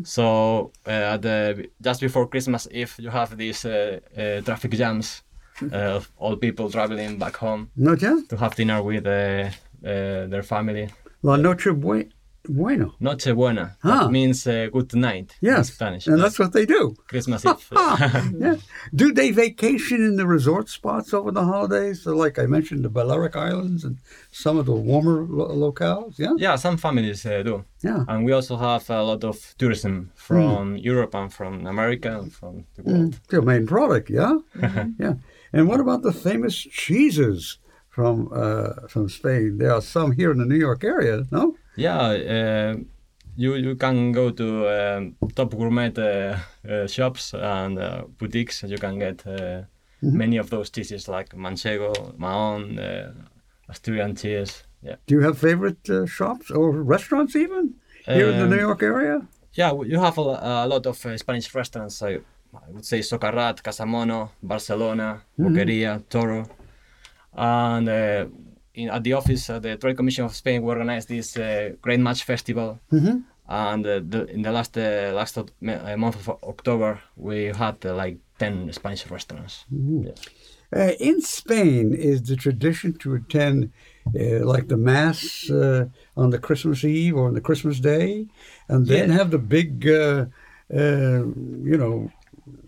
[0.04, 5.22] So uh, the, just before Christmas Eve, you have these uh, uh, traffic jams
[5.72, 7.70] uh, of all people traveling back home
[8.02, 8.28] yet?
[8.28, 10.88] to have dinner with uh, uh, their family.
[11.22, 12.08] La Noche Bue-
[12.48, 12.94] Bueno.
[13.00, 13.76] Noche buena.
[13.84, 14.00] Ah.
[14.02, 15.72] That means uh, good night in Yes.
[15.72, 16.06] Spanish.
[16.08, 16.94] And that's what they do.
[17.06, 17.68] Christmas Eve.
[18.38, 18.56] yeah.
[18.94, 22.02] Do they vacation in the resort spots over the holidays?
[22.02, 23.98] So like I mentioned, the Balearic Islands and
[24.32, 26.18] some of the warmer lo- locales.
[26.18, 26.34] Yeah.
[26.36, 27.64] yeah, some families uh, do.
[27.82, 28.04] Yeah.
[28.08, 32.64] And we also have a lot of tourism from Europe and from America and from
[32.74, 33.20] the world.
[33.28, 34.10] Their main product.
[34.10, 34.38] Yeah.
[34.98, 35.14] Yeah.
[35.52, 39.58] And what about the famous cheeses from uh, from Spain?
[39.58, 41.24] There are some here in the New York area.
[41.30, 41.54] No.
[41.76, 42.76] Yeah, uh,
[43.36, 46.36] you you can go to um, top gourmet uh,
[46.68, 48.62] uh, shops and uh, boutiques.
[48.62, 49.62] You can get uh,
[50.02, 53.12] many of those cheeses like Manchego, Mahon, uh,
[53.68, 54.64] Asturian cheese.
[54.82, 57.74] Yeah, Do you have favorite uh, shops or restaurants even
[58.06, 59.20] here in the New Um, York area?
[59.54, 59.72] yeah.
[59.86, 62.02] You have a, a lot of uh, Spanish restaurants.
[62.02, 62.18] I,
[62.54, 66.44] I would say Socarrat, Casamono, Barcelona, Boqueria, Toro,
[67.34, 68.26] and uh,
[68.74, 72.00] in, at the office, uh, the Trade Commission of Spain, we organized this uh, Great
[72.00, 72.78] Match Festival.
[73.48, 77.76] And uh, the, in the last uh, last of- uh, month of October, we had
[77.84, 79.64] uh, like ten Spanish restaurants.
[79.70, 80.12] Yeah.
[80.74, 83.70] Uh, in Spain, is the tradition to attend
[84.18, 85.84] uh, like the mass uh,
[86.16, 88.26] on the Christmas Eve or on the Christmas Day,
[88.68, 89.16] and then Yeah.
[89.18, 90.26] have the big, uh,
[90.72, 91.24] uh,
[91.70, 92.10] you know,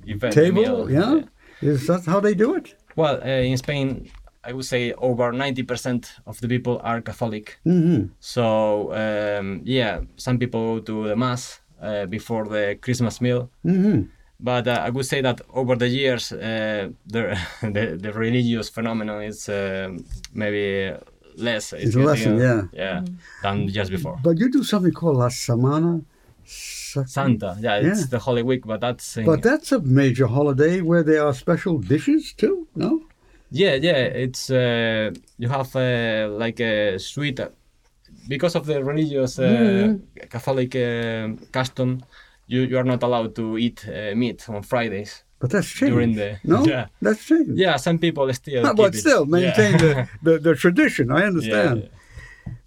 [0.06, 0.60] Event, table?
[0.62, 1.22] meal, yeah?
[1.62, 2.74] is that how they do it?
[2.94, 4.10] Well, uh, in Spain,
[4.46, 7.58] I would say over ninety percent of the people are Catholic.
[7.64, 8.44] hmm So
[8.92, 13.50] um, yeah, some people go to the mass uh, before the Christmas meal.
[13.62, 14.02] hmm
[14.40, 17.22] But uh, I would say that over the years, uh, the,
[17.76, 20.04] the the religious phenomenon is um
[20.34, 20.92] maybe
[21.36, 21.72] less.
[21.72, 22.62] It's lessened, yeah.
[22.72, 23.00] yeah,
[23.42, 24.16] than just before.
[24.22, 26.02] But you do something called La Semana
[27.06, 28.06] Santa, yeah, it's Yeah.
[28.10, 31.78] the Holy Week, but that's in, But that's a major holiday where there are special
[31.78, 32.90] dishes too, no?
[33.60, 34.00] Yeah, yeah.
[34.24, 37.48] It's uh, you have uh, like a sweet uh,
[38.28, 39.94] because of the religious uh,
[40.34, 41.88] Catholic uh, custom.
[42.46, 45.24] You, you are not allowed to eat uh, meat on Fridays.
[45.40, 45.94] But that's changed.
[45.94, 46.86] During the- no, yeah.
[47.00, 47.56] that's changed.
[47.56, 48.62] Yeah, some people still.
[48.66, 48.98] Ah, keep but it.
[48.98, 49.30] still, Yeah.
[49.36, 51.10] maintain the, the, the tradition.
[51.10, 51.76] I understand.
[51.82, 51.88] Yeah.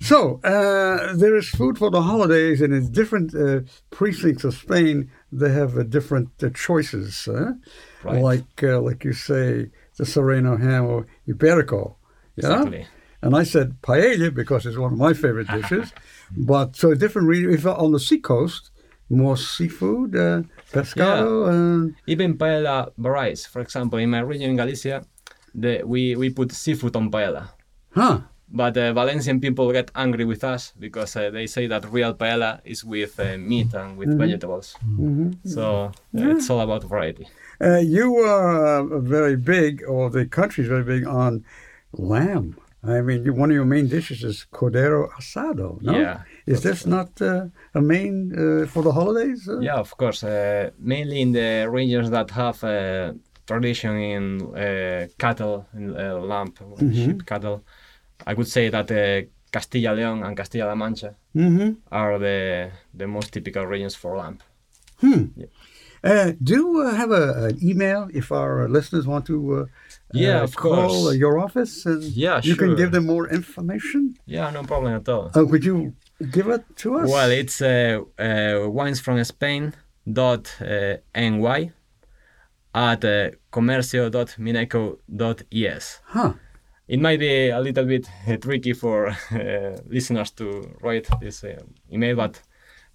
[0.02, 5.12] So uh, there is food for the holidays, and in different uh, precincts of Spain,
[5.32, 7.26] they have uh, different uh, choices.
[7.32, 7.54] huh?
[8.04, 8.22] Right.
[8.30, 11.96] Like uh, like you say, the Serrano ham or Iberico.
[12.36, 12.52] Yeah.
[12.52, 12.88] Exactly.
[13.22, 15.92] And I said paella because it's one of my favorite dishes.
[16.38, 17.52] but so different region.
[17.52, 18.70] If on the seacoast,
[19.10, 23.46] more seafood, uh, pescado, and Even paella varies.
[23.46, 25.04] For example, in my region in Galicia,
[25.56, 27.50] the, we, we put seafood on paella.
[27.92, 28.22] huh.
[28.50, 32.62] But uh, Valencian people get angry with us because uh, they say that real paella
[32.64, 34.74] is with uh, meat and with vegetables.
[35.44, 37.28] So uh, it's all about variety.
[37.60, 41.44] Uh, you are uh, very big, or the country's very big on
[41.94, 42.58] lamb.
[42.84, 45.82] I mean, one of your main dishes is cordero asado.
[45.82, 46.00] No?
[46.00, 49.50] Yeah, Is this not uh, a main uh, for the holidays?
[49.50, 50.24] Uh, Yeah, of course.
[50.24, 53.14] Uh, mainly in the regions that have uh,
[53.48, 54.24] tradition in
[54.56, 56.54] uh, cattle, in uh, lamb,
[56.94, 57.64] sheep cattle.
[58.26, 63.32] I would say that uh, Castilla León and Castilla-La Mancha hmm are the the most
[63.34, 64.38] typical regions for lamb.
[66.08, 69.66] Uh, do you uh, have a, an email if our listeners want to uh,
[70.14, 71.08] Yeah, uh, of call course.
[71.08, 71.86] uh, your office?
[71.86, 74.02] And Yeah, You can give them more information?
[74.26, 75.26] Yeah, no problem at all.
[75.36, 75.94] Uh, could you
[76.36, 77.10] give it to us?
[77.16, 79.74] Well, it's uh, uh, wines from Spain
[80.06, 80.98] dot uh,
[82.74, 86.00] at uh, comercio.mineco.es.
[86.06, 86.34] Huh.
[86.88, 91.44] It might be a little bit uh, tricky for uh, listeners to write this
[91.92, 92.42] email, but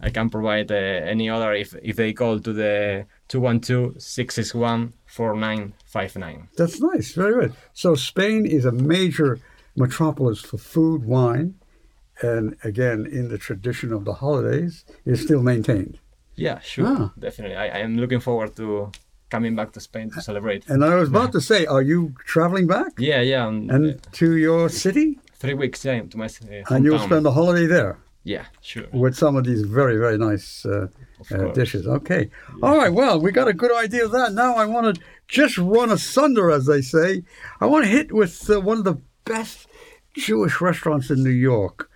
[0.04, 3.06] I can provide uh, any other if, if they call to the
[5.18, 6.48] 212-661-4959.
[6.56, 7.12] That's nice.
[7.14, 7.54] Very good.
[7.72, 9.38] So Spain is a major
[9.76, 11.54] metropolis for food, wine,
[12.20, 15.98] and again, in the tradition of the holidays, is still maintained.
[16.34, 17.12] Yeah, sure, Ah.
[17.18, 17.56] definitely.
[17.56, 18.90] I, I am looking forward to
[19.30, 20.68] coming back to Spain to celebrate.
[20.68, 23.98] And I was about to say, are you traveling back Yeah, yeah, and, and uh,
[24.12, 27.98] to your city, three weeks, yeah, to my uh, and you'll spend the holiday there?
[28.24, 28.84] Yeah, sure.
[28.92, 30.88] with some of these very very nice uh,
[31.32, 31.86] uh, dishes.
[31.86, 32.30] Okay,
[32.62, 32.92] all right.
[32.92, 34.32] Well, we got a good idea of that.
[34.32, 37.24] Now I want to just run asunder, as they say.
[37.60, 39.66] I want to hit with uh, one of the best
[40.14, 41.88] Jewish restaurants in New York.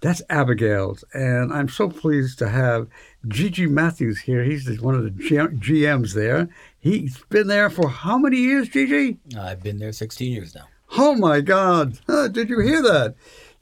[0.00, 2.88] That's Abigail's, and I'm so pleased to have
[3.26, 4.44] Gigi Matthews here.
[4.44, 6.48] He's one of the G- GMs there.
[6.78, 9.16] He's been there for how many years, Gigi?
[9.38, 10.66] I've been there 16 years now.
[10.98, 11.98] Oh my God!
[12.32, 13.14] Did you hear that,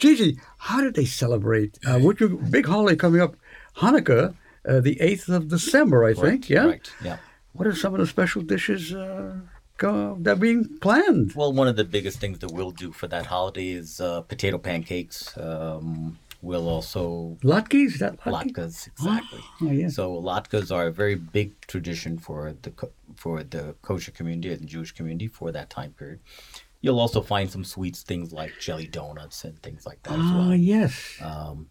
[0.03, 0.37] Gigi?
[0.59, 1.79] How did they celebrate?
[1.87, 3.37] Uh, what you big holiday coming up,
[3.77, 4.35] Hanukkah,
[4.69, 6.51] uh, the eighth of December, I think.
[6.51, 6.67] Yeah.
[6.67, 6.93] Right.
[7.05, 7.19] Yeah.
[7.53, 9.37] What are some of the special dishes uh,
[9.79, 11.35] that are being planned?
[11.37, 14.59] Well, one of the biggest things that we'll do for that holiday is uh, potato
[14.59, 15.39] pancakes.
[15.39, 17.99] Um, we'll also Latkes?
[18.01, 18.55] That latke?
[18.55, 19.41] latkes exactly.
[19.61, 19.89] Oh, yeah.
[19.89, 22.73] So latkes are a very big tradition for the
[23.15, 26.19] for the kosher community and Jewish community for that time period.
[26.83, 30.49] You'll also find some sweets, things like jelly donuts and things like that as Ah,
[30.49, 30.55] well.
[30.55, 31.17] yes.
[31.23, 31.69] Um,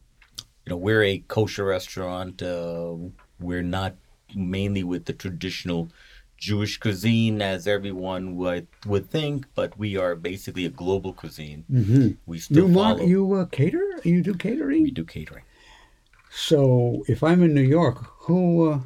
[0.65, 2.41] you know, we're a kosher restaurant.
[2.41, 2.95] Uh,
[3.39, 3.95] we're not
[4.34, 5.89] mainly with the traditional
[6.38, 11.65] Jewish cuisine as everyone would would think, but we are basically a global cuisine.
[11.69, 13.04] hmm We still You, follow.
[13.06, 13.84] you uh, cater?
[14.04, 14.84] You do catering?
[14.84, 15.43] we do catering.
[16.32, 18.71] So if I'm in New York, who?
[18.71, 18.80] Uh,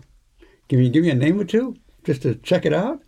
[0.68, 3.02] give me give me a name or two just to check it out.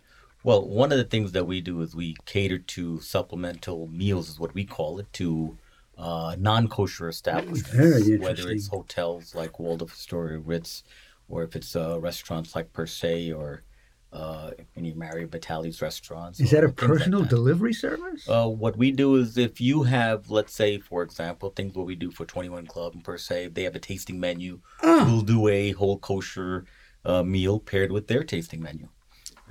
[0.44, 4.40] Well, one of the things that we do is we cater to supplemental meals, is
[4.40, 5.58] what we call it, to
[5.96, 10.84] uh, non-kosher establishments, Very whether it's hotels like Waldorf Astoria, Ritz,
[11.28, 13.64] or if it's uh, restaurants like Per Se or
[14.12, 16.40] uh, any Mario Batali's restaurants.
[16.40, 17.28] Is that a things like personal that.
[17.28, 18.26] delivery service?
[18.28, 21.94] Uh, what we do is if you have, let's say, for example, things what we
[21.94, 24.60] do for 21 Club and Per Se, they have a tasting menu.
[24.82, 25.04] Ah.
[25.06, 26.64] We'll do a whole kosher
[27.04, 28.88] uh, meal paired with their tasting menu.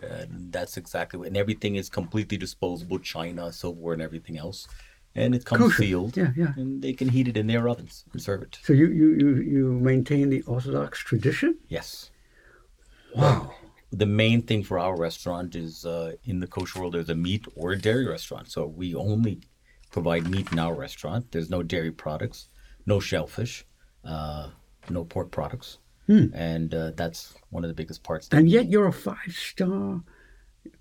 [0.02, 4.68] And that's exactly what, and everything is completely disposable, china, silverware, and everything else.
[5.16, 5.82] And it comes Kosher.
[5.84, 6.54] sealed, Yeah, yeah.
[6.58, 8.60] and they can heat it in their ovens and serve it.
[8.62, 11.58] So you, you, you, you maintain the Orthodox tradition?
[11.68, 12.12] Yes.
[13.16, 13.52] Wow.
[13.92, 17.46] The main thing for our restaurant is uh, in the kosher world, there's a meat
[17.56, 18.52] or a dairy restaurant.
[18.52, 19.40] So we only
[19.92, 21.32] provide meat in our restaurant.
[21.32, 22.50] There's no dairy products,
[22.86, 23.66] no shellfish,
[24.04, 24.50] uh,
[24.90, 25.80] no pork products.
[26.08, 28.30] And uh, that's one of the biggest parts.
[28.32, 30.02] And yet you're a five star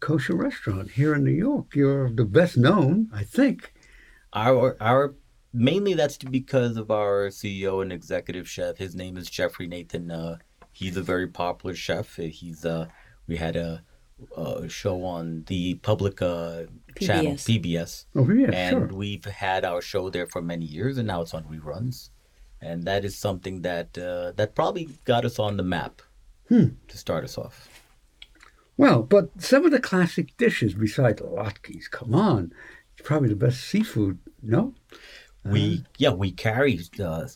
[0.00, 1.74] kosher restaurant here in New York.
[1.74, 3.72] You're the best known, I think.
[4.32, 5.14] Our our
[5.52, 8.76] mainly that's because of our CEO and executive chef.
[8.76, 10.10] His name is Jeffrey Nathan.
[10.10, 10.38] Uh,
[10.72, 12.16] he's a very popular chef.
[12.16, 12.86] He's uh,
[13.26, 13.82] we had a,
[14.36, 16.64] a show on the public uh,
[17.00, 17.60] channel PBS.
[17.62, 18.86] PBS, Oh, yeah, and sure.
[18.96, 22.10] we've had our show there for many years, and now it's on reruns.
[22.60, 26.02] And that is something that uh, that probably got us on the map
[26.48, 26.68] Hmm.
[26.88, 27.68] to start us off.
[28.76, 32.52] Well, but some of the classic dishes besides latkes, come on.
[32.96, 34.74] It's probably the best seafood, no?
[35.44, 37.26] We yeah we carry uh,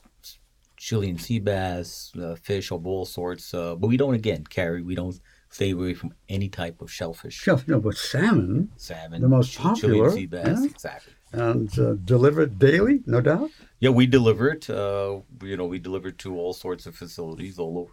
[0.76, 4.82] Chilean sea bass, uh, fish of all sorts, uh, but we don't again carry.
[4.82, 9.28] We don't stay away from any type of shellfish, Shelf, no, but salmon salmon, The
[9.28, 10.64] most popular, Chilean sea bass, yeah.
[10.70, 11.12] exactly.
[11.32, 13.50] and uh, delivered daily, no doubt.
[13.80, 14.68] Yeah, we deliver it.
[14.70, 17.92] Uh, you know, we deliver it to all sorts of facilities all over.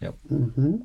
[0.00, 0.14] Yep.
[0.28, 0.76] hmm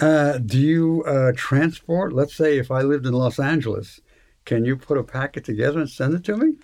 [0.00, 2.12] Uh, do you uh, transport?
[2.12, 4.00] Let's say if I lived in Los Angeles,
[4.44, 6.54] can you put a packet together and send it to me?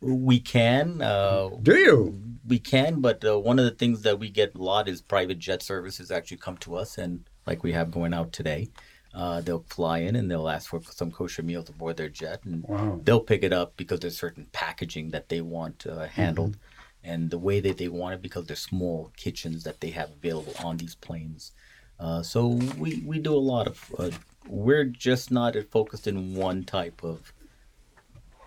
[0.00, 1.00] We can.
[1.00, 2.20] Uh, Do you?
[2.46, 5.38] we can, but uh, one of the things that we get a lot is private
[5.38, 8.68] jet services actually come to us, and like we have going out today,
[9.16, 12.66] uh, they'll fly in and they'll ask for some kosher meals aboard their jet, and
[12.68, 13.00] Wow.
[13.04, 17.10] they'll pick it up because there's certain packaging that they want uh, handled, Mm-hmm.
[17.10, 20.54] and the way that they want it because they're small kitchens that they have available
[20.62, 21.52] on these planes.
[22.00, 22.46] Uh, so
[22.78, 23.94] we we do a lot of.
[23.98, 24.10] Uh,
[24.48, 27.32] we're just not focused in one type of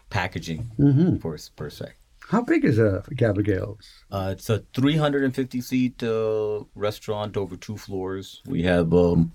[0.10, 1.94] packaging hmm for per se.
[2.30, 3.90] How big is a Gabrielle's?
[4.12, 8.44] Uh, it's a 350 seat uh, restaurant over two floors.
[8.46, 9.32] We have um,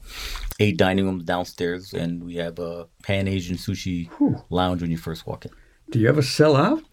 [0.60, 4.40] eight dining rooms downstairs, and we have a Pan Asian sushi Whew.
[4.48, 5.50] lounge when you first walk in.
[5.90, 6.84] Do you ever sell out?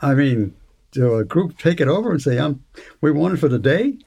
[0.00, 0.54] I mean,
[0.92, 2.64] do a group take it over and say, "I'm
[3.02, 3.98] we want it for the day"?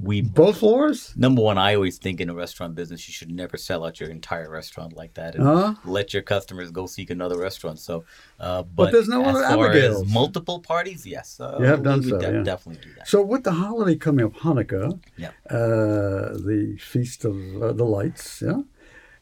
[0.00, 1.12] We Both floors?
[1.16, 4.10] number one, I always think in a restaurant business, you should never sell out your
[4.10, 5.74] entire restaurant like that, and Huh?
[5.84, 7.80] let your customers go seek another restaurant.
[7.80, 8.04] So,
[8.38, 12.10] uh, but, But there's no other as multiple parties, yes, uh, You have done we
[12.10, 12.42] so, yeah.
[12.42, 13.08] definitely do that.
[13.08, 15.30] So with the holiday coming up, Hanukkah, Yeah.
[15.50, 18.62] uh, the feast of uh, the lights, yeah,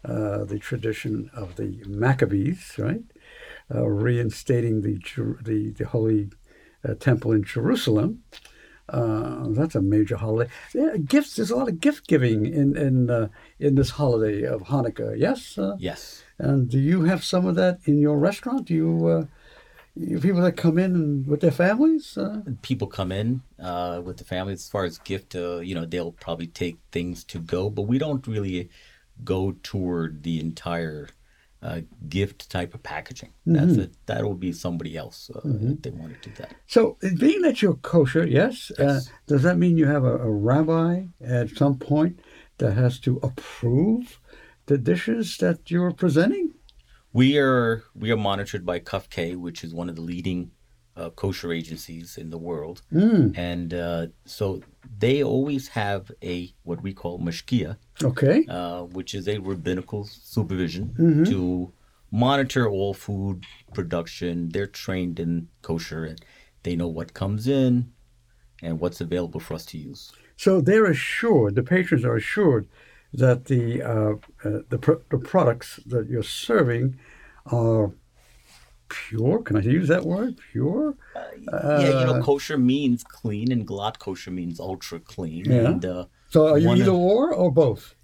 [0.04, 3.02] uh, the tradition of the Maccabees, right,
[3.74, 4.98] uh, reinstating the
[5.42, 6.30] the the holy
[6.86, 8.22] uh, temple in Jerusalem.
[8.88, 10.50] Uh, that's a major holiday.
[10.74, 11.36] Yeah, gifts.
[11.36, 13.28] There's a lot of gift giving in in uh,
[13.58, 15.18] in this holiday of Hanukkah.
[15.18, 15.58] Yes.
[15.58, 16.22] Uh, Yes.
[16.38, 18.66] and do you have some of that in your restaurant?
[18.68, 19.24] Do you uh,
[20.20, 22.16] people that come in with their families?
[22.16, 25.84] Uh, people come in uh, with the families as far as gift uh, you know
[25.84, 28.68] they'll probably take things to go but we don't really
[29.24, 31.08] go toward the entire
[31.66, 33.32] uh, gift type of packaging.
[33.44, 36.54] That's it that will be somebody else uh, if they want to do that.
[36.66, 41.06] So, being that you're kosher, yes, Uh, does that mean you have a, a rabbi
[41.20, 42.20] at some point
[42.58, 44.20] that has to approve
[44.66, 46.52] the dishes that you're presenting?
[47.12, 50.50] we are we are monitored by Kof-K, which is one of the leading
[50.96, 52.82] uh, kosher agencies in the world
[53.46, 54.60] and uh, so
[54.98, 56.34] they always have a
[56.68, 57.76] what we call mashgiach
[58.10, 58.38] Okay.
[58.48, 60.84] uh, which is a rabbinical supervision
[61.30, 61.72] to
[62.10, 63.44] monitor all food
[63.74, 64.48] production.
[64.52, 66.18] They're trained in kosher and
[66.62, 67.92] they know what comes in
[68.62, 70.12] and what's available for us to use.
[70.36, 72.64] So they're assured, the patrons are assured
[73.12, 76.98] that the uh, uh, the, pr- the products that you're serving
[77.46, 77.92] are
[78.88, 79.42] pure.
[79.42, 80.38] Can I use that word?
[80.52, 80.96] Pure.
[81.14, 85.44] yeah, you know, kosher means clean, and glatt kosher means ultra clean.
[85.44, 85.68] Yeah.
[85.70, 87.94] And uh, So are you either of- or or both?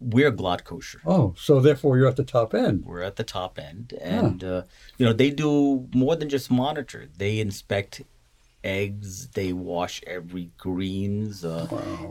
[0.00, 1.00] we're glatt kosher.
[1.06, 2.84] Oh, so therefore you're at the top end.
[2.84, 4.62] We're at the top end, and uh,
[4.98, 7.08] you know they do more than just monitor.
[7.16, 8.02] They inspect
[8.64, 9.28] eggs.
[9.28, 11.44] They wash every greens.
[11.44, 11.66] Uh,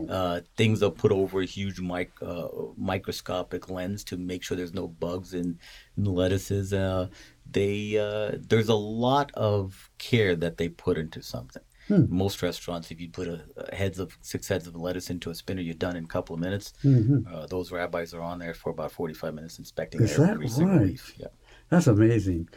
[0.08, 4.72] uh, things are put over a huge mic, uh, microscopic lens to make sure there's
[4.74, 5.58] no bugs in,
[5.96, 6.72] in lettuces.
[6.72, 7.08] Uh,
[7.50, 11.62] they uh, there's a lot of care that they put into something.
[12.08, 15.34] Most restaurants, if you put a, a heads of six heads of lettuce into a
[15.34, 16.72] spinner, you're done in a couple of minutes.
[16.82, 20.78] Uh, those rabbis are on there for about 45 minutes inspecting Is that every single
[20.78, 20.86] right?
[20.86, 21.12] leaf.
[21.18, 21.26] Yeah.
[21.68, 22.48] That's amazing.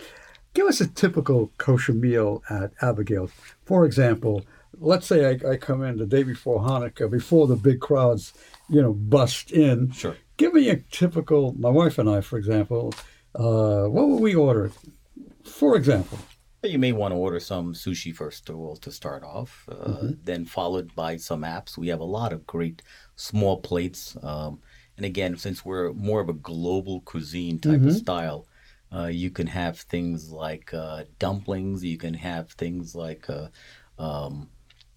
[0.53, 3.31] Give us a typical kosher meal at Abigael's.
[3.65, 4.43] For example,
[4.79, 8.33] let's say I, I come in the day before Hanukkah, before the big crowds,
[8.69, 9.91] you know, bust in.
[9.91, 10.15] Sure.
[10.37, 12.93] Give me a typical, my wife and I, for example,
[13.35, 14.71] uh, what would we order?
[15.43, 16.19] For example,
[16.63, 20.43] You may want to order some sushi first of all to start off, uh, then
[20.45, 21.77] followed by some apps.
[21.77, 22.81] We have a lot of great
[23.15, 24.17] small plates.
[24.23, 24.59] Um,
[24.97, 28.46] and again, since we're more of a global cuisine type of style,
[28.93, 31.83] uh, you can have things like uh, dumplings.
[31.83, 33.47] You can have things like uh,
[33.99, 34.49] um,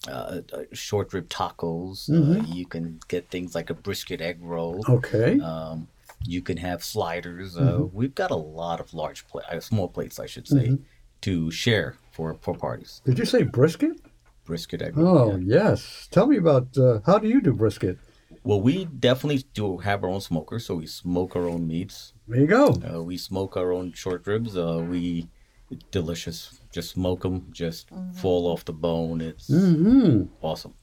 [0.09, 2.09] uh, uh, short rib tacos.
[2.09, 4.85] Uh, you can get things like a brisket egg roll.
[4.89, 5.39] okay.
[5.41, 5.89] Um,
[6.27, 7.57] you can have sliders.
[7.57, 10.79] Uh, We've got a lot of large, pla- uh, small plates, I should say,
[11.23, 13.01] to share for for parties.
[13.05, 13.93] Did you say brisket?
[14.45, 14.95] Brisket egg.
[14.99, 15.71] Oh, yeah.
[15.71, 16.09] yes.
[16.11, 17.99] Tell me about uh, how do you do brisket?
[18.43, 22.15] Well, we definitely do have our own smoker, so we smoke our own meats.
[22.27, 22.69] There you go.
[22.69, 24.57] Uh, we smoke our own short ribs.
[24.57, 25.29] Uh, we
[25.91, 26.61] delicious.
[26.73, 27.49] Just smoke them.
[27.51, 29.21] Just fall off the bone.
[29.21, 30.75] It's hmm awesome.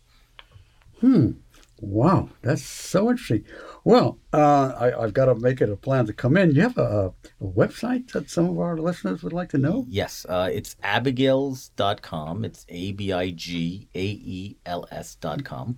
[1.01, 1.32] Hmm.
[1.80, 3.45] Wow, that's so interesting.
[3.84, 6.55] Well, uh, I, I've got to make it a plan to come in.
[6.55, 9.86] You have a, a website that some of our listeners would like to know?
[9.88, 12.45] Yes, uh, it's abigaels.com.
[12.45, 15.78] It's A B I G A E L S.com.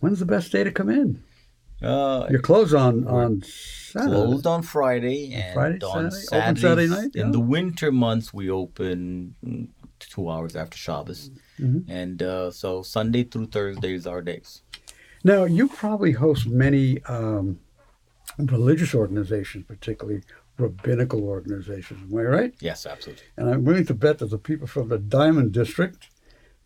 [0.00, 1.22] When's the best day to come in?
[1.82, 4.12] Uh, You're closed on on Saturday.
[4.14, 6.44] closed on Friday and Friday, on Saturday?
[6.44, 6.60] Open Saturdays.
[6.62, 9.34] Saturday night, In the winter months, we open
[9.98, 11.90] two hours after Shabbos, Mm-hmm.
[11.90, 14.62] and uh, so Sunday through Thursday is our days.
[15.24, 17.60] Now, you probably host many um,
[18.38, 20.22] religious organizations, particularly
[20.56, 22.10] rabbinical organizations.
[22.10, 22.54] Am I right?
[22.60, 23.24] Yes, absolutely.
[23.36, 26.08] And I'm willing to bet that the people from the Diamond District,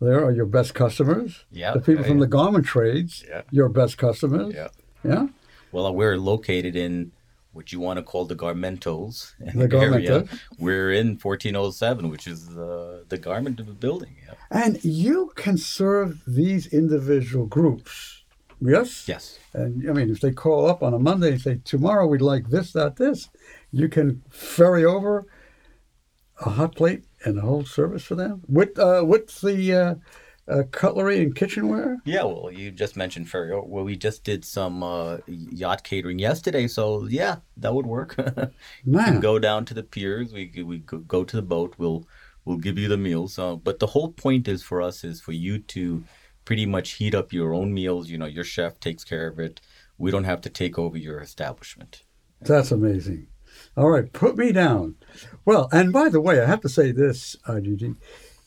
[0.01, 1.45] there are your best customers.
[1.51, 2.25] Yeah, The people yeah, from yeah.
[2.25, 3.41] the garment trades, Yeah.
[3.51, 4.53] your best customers.
[4.53, 4.67] Yeah.
[5.03, 5.27] Yeah.
[5.71, 7.11] Well, we're located in
[7.53, 10.25] what you want to call the Garmentos The area.
[10.59, 14.17] We're in 1407, which is uh, the garment of the building.
[14.27, 14.33] Yeah.
[14.51, 18.23] And you can serve these individual groups.
[18.59, 19.07] Yes?
[19.07, 19.39] Yes.
[19.53, 22.49] And I mean, if they call up on a Monday and say, tomorrow we'd like
[22.49, 23.29] this, that, this,
[23.71, 25.25] you can ferry over
[26.45, 29.95] a hot plate and a whole service for them with, uh, with the uh,
[30.47, 31.97] uh, cutlery and kitchenware.
[32.05, 33.51] Yeah, well, you just mentioned ferry.
[33.51, 38.15] Well, we just did some uh, yacht catering yesterday, so yeah, that would work.
[38.85, 39.05] you Man.
[39.05, 40.33] can go down to the piers.
[40.33, 41.75] We we go to the boat.
[41.77, 42.07] We'll
[42.45, 43.39] we'll give you the meals.
[43.39, 46.03] Uh, but the whole point is for us is for you to
[46.45, 48.09] pretty much heat up your own meals.
[48.09, 49.61] You know, your chef takes care of it.
[49.97, 52.03] We don't have to take over your establishment.
[52.41, 53.27] That's amazing.
[53.77, 54.95] All right, put me down.
[55.43, 57.95] Well, and by the way, I have to say this, uh, Gigi.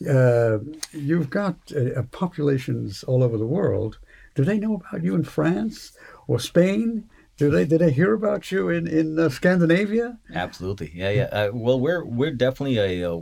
[0.08, 0.58] Uh,
[0.92, 3.98] you've got uh, populations all over the world.
[4.34, 5.92] Do they know about you in France
[6.26, 7.08] or Spain?
[7.36, 10.18] Do they did they hear about you in in uh, Scandinavia?
[10.34, 11.28] Absolutely, yeah, yeah.
[11.32, 13.20] Uh, well, we're we're definitely a, uh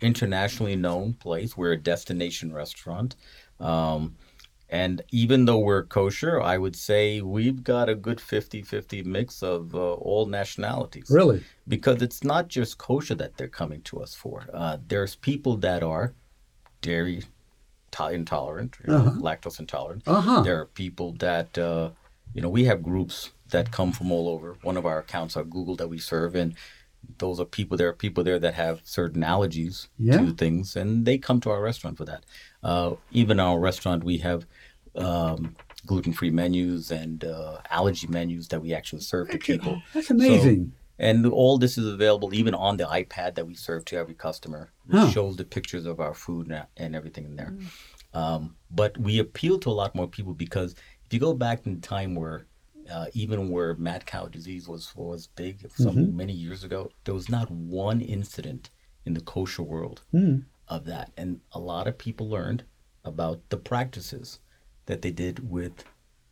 [0.00, 1.56] internationally known place.
[1.56, 3.16] We're a destination restaurant.
[3.58, 4.16] Um,
[4.68, 9.42] And even though we're kosher, I would say we've got a good 50 50 mix
[9.42, 11.06] of uh, all nationalities.
[11.08, 11.44] Really?
[11.68, 14.46] Because it's not just kosher that they're coming to us for.
[14.52, 16.14] Uh, there's people that are
[16.80, 17.22] dairy
[17.92, 19.10] to- intolerant, Uh-huh.
[19.20, 20.02] lactose intolerant.
[20.06, 20.42] Uh-huh.
[20.42, 21.90] There are people that, uh,
[22.34, 24.56] you know, we have groups that come from all over.
[24.62, 26.54] One of our accounts are Google that we serve, and
[27.18, 27.76] those are people.
[27.76, 30.18] There are people there that have certain allergies Yeah.
[30.18, 32.24] to things, and they come to our restaurant for that.
[32.64, 34.44] Uh, even our restaurant, we have
[34.98, 35.54] um,
[35.86, 39.82] gluten-free menus and uh, allergy menus that we actually serve to people.
[39.94, 40.72] That's amazing.
[40.98, 44.72] And all this is available even on the iPad that we serve to every customer.
[44.88, 45.10] It Huh.
[45.10, 47.54] shows the pictures of our food and, and everything in there.
[48.14, 50.74] Um, but we appeal to a lot more people because
[51.04, 52.46] if you go back in time where
[52.90, 57.28] uh, even where mad cow disease was was big some many years ago, there was
[57.28, 58.70] not one incident
[59.04, 60.02] in the kosher world
[60.68, 62.64] of that, and a lot of people learned
[63.04, 64.38] about the practices
[64.86, 65.84] that they did with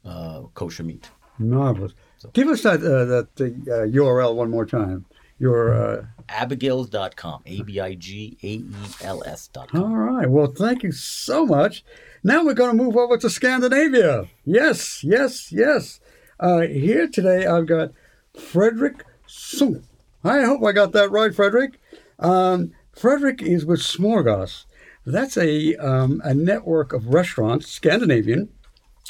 [0.05, 1.11] uh, kosher meat.
[1.39, 1.93] Marvelous.
[2.33, 5.05] Give us that uh, that uh, URL one more time.
[5.39, 8.65] Your uh, Abigael's.com, A B I G A E
[9.03, 9.83] L S.com.
[9.83, 10.31] all right.
[10.31, 11.85] Well, thank you so much.
[12.23, 14.29] Now we're going to move over to Scandinavia.
[14.45, 16.01] Yes, yes, yes.
[16.39, 17.93] Uh, here today I've got
[18.39, 19.83] Frederick Sunk.
[20.23, 21.81] I hope I got that right, Frederick.
[22.19, 24.65] Um, Frederick is with Smorgas.
[25.07, 28.49] That's a um, a network of restaurants, Scandinavian,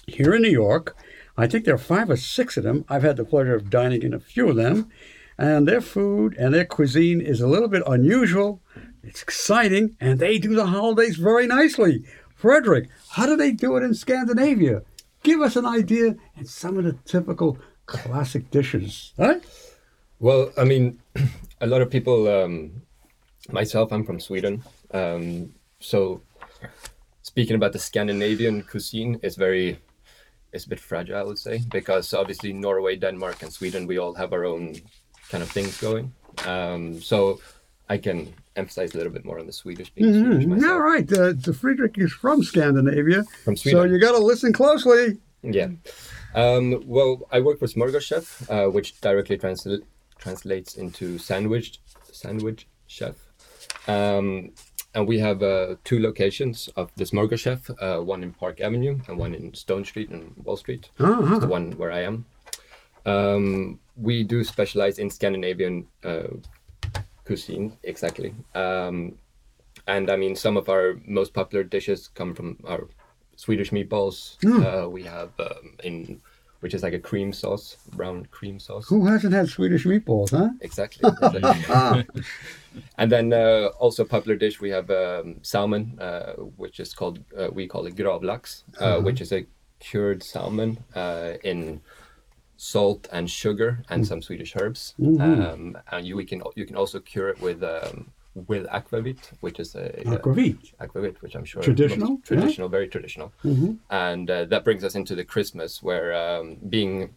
[0.07, 0.97] here in New York.
[1.37, 2.85] I think there are five or six of them.
[2.89, 4.91] I've had the pleasure of dining in a few of them.
[5.37, 8.61] And their food and their cuisine is a little bit unusual.
[9.03, 12.05] It's exciting, and they do the holidays very nicely.
[12.35, 14.83] Frederick, how do they do it in Scandinavia?
[15.23, 19.13] Give us an idea and some of the typical classic dishes.
[19.19, 19.41] Huh?
[20.21, 21.01] Well, I mean,
[21.61, 22.29] a lot of people.
[22.29, 22.83] Um,
[23.51, 26.21] myself, I'm from Sweden, um, so
[27.23, 29.79] speaking about the Scandinavian cuisine is very,
[30.53, 34.15] it's a bit fragile, I would say, because obviously Norway, Denmark, and Sweden, we all
[34.15, 34.75] have our own
[35.31, 36.13] kind of things going.
[36.47, 37.41] Um, so
[37.89, 40.73] I can emphasize a little bit more on the Swedish being Swedish Mm, myself.
[40.73, 41.13] all right.
[41.13, 43.25] Uh, the Friedrich is from Scandinavia.
[43.45, 43.81] From Sweden.
[43.81, 45.19] So you got to listen closely.
[45.43, 45.69] Yeah.
[46.35, 49.83] Um, well, I work for Smorgaschef, uh, which directly transl-
[50.19, 51.79] translates into sandwich
[52.13, 53.17] sandwich chef.
[53.87, 54.53] Um,
[54.95, 59.19] and we have uh, two locations of the Smorgaschef, uh, one in Park Avenue and
[59.19, 60.91] one in Stone Street and Wall Street.
[60.99, 61.39] Uh-huh.
[61.39, 62.25] The one where I am.
[63.07, 66.29] Um, we do specialize in Scandinavian uh,
[67.25, 68.35] cuisine, exactly.
[68.55, 69.19] Um,
[69.87, 72.89] and I mean, some of our most popular dishes come from our
[73.37, 74.37] Swedish meatballs.
[74.45, 76.21] Uh, we have um, in
[76.61, 78.89] which is like a cream sauce, brown cream sauce.
[78.89, 80.49] Who hasn't had Swedish meatballs, huh?
[80.63, 81.11] Exactly.
[81.23, 82.25] exactly.
[82.99, 87.19] And then uh, also a popular dish we have um, salmon, uh, which is called
[87.39, 89.47] uh, we call it gravlax, uh, which is a
[89.81, 91.81] cured salmon uh, in
[92.57, 94.95] salt and sugar and some Swedish herbs.
[95.01, 99.61] Um, and you we can you can also cure it with um, with aquavit, which
[99.61, 100.75] is a uh, Aquavit.
[100.81, 103.33] aquavit, which I'm sure Traditional, traditional, very traditional.
[103.91, 107.15] And uh, that brings us into the Christmas, where um, being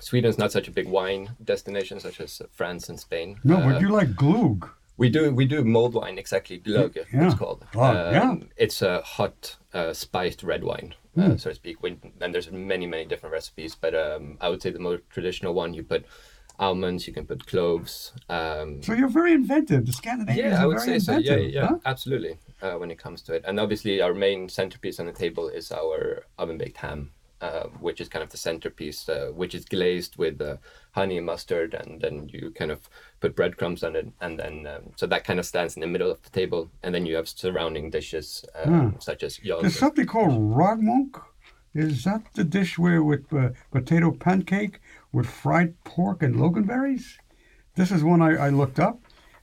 [0.00, 3.38] Sweden is not such a big wine destination, such as France and Spain.
[3.44, 4.68] No, Uh, but you like glug.
[4.96, 7.26] we do we do mulled wine exactly glögg Yeah.
[7.26, 7.62] it's called.
[7.74, 8.34] Um, Oh, yeah.
[8.56, 11.20] It's a hot uh, spiced red wine, Hmm.
[11.32, 11.82] uh, so to speak.
[11.82, 15.54] When, and there's many many different recipes, but um, I would say the most traditional
[15.54, 16.04] one you put
[16.58, 18.12] almonds, you can put cloves.
[18.28, 19.86] Um, So you're very inventive.
[19.86, 21.12] The Scandinavians yeah, I would say so.
[21.12, 21.54] Yeah, inventive.
[21.54, 21.78] yeah, huh?
[21.84, 22.38] absolutely.
[22.62, 25.72] Uh, when it comes to it, and obviously our main centerpiece on the table is
[25.72, 27.10] our oven baked ham,
[27.44, 30.56] uh, which is kind of the centerpiece, uh, which is glazed with uh,
[30.98, 32.80] honey and mustard, and then you kind of
[33.20, 36.10] put breadcrumbs on it, and then um, so that kind of stands in the middle
[36.10, 39.32] of the table, and then you have surrounding dishes um, such as
[39.62, 41.12] There's something called raggmunk.
[41.74, 44.80] Is that the dish where with uh, potato pancake
[45.12, 47.18] with fried pork and lingonberries?
[47.74, 48.96] This is one I, I looked up.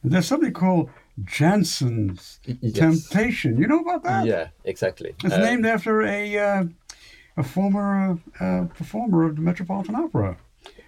[0.03, 0.89] And there's something called
[1.23, 2.73] Jansson's yes.
[2.73, 3.57] Temptation.
[3.57, 4.25] You know about that?
[4.25, 5.13] Yeah, exactly.
[5.23, 6.63] It's Uh, named after a uh,
[7.37, 10.37] a former uh, uh, performer of the Metropolitan Opera,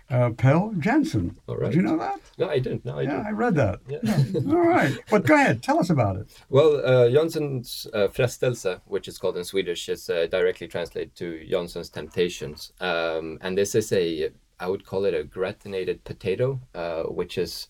[0.10, 1.38] uh, Pell Jansen.
[1.48, 2.20] All Did you know that?
[2.38, 2.86] No, I didn't.
[2.86, 3.26] No, I Yeah, didn't.
[3.28, 3.80] I read that.
[3.88, 4.00] Yeah.
[4.52, 4.98] All right.
[5.10, 5.64] But go ahead.
[5.64, 6.28] Tell us about it.
[6.50, 11.46] Well, uh, Jansson's uh, frestelse, which is called in Swedish, is uh, directly translated to
[11.50, 12.74] Jansson's temptations.
[12.80, 14.30] Um, and this is a,
[14.60, 17.68] I would call it a gratinated potato, uh, which is,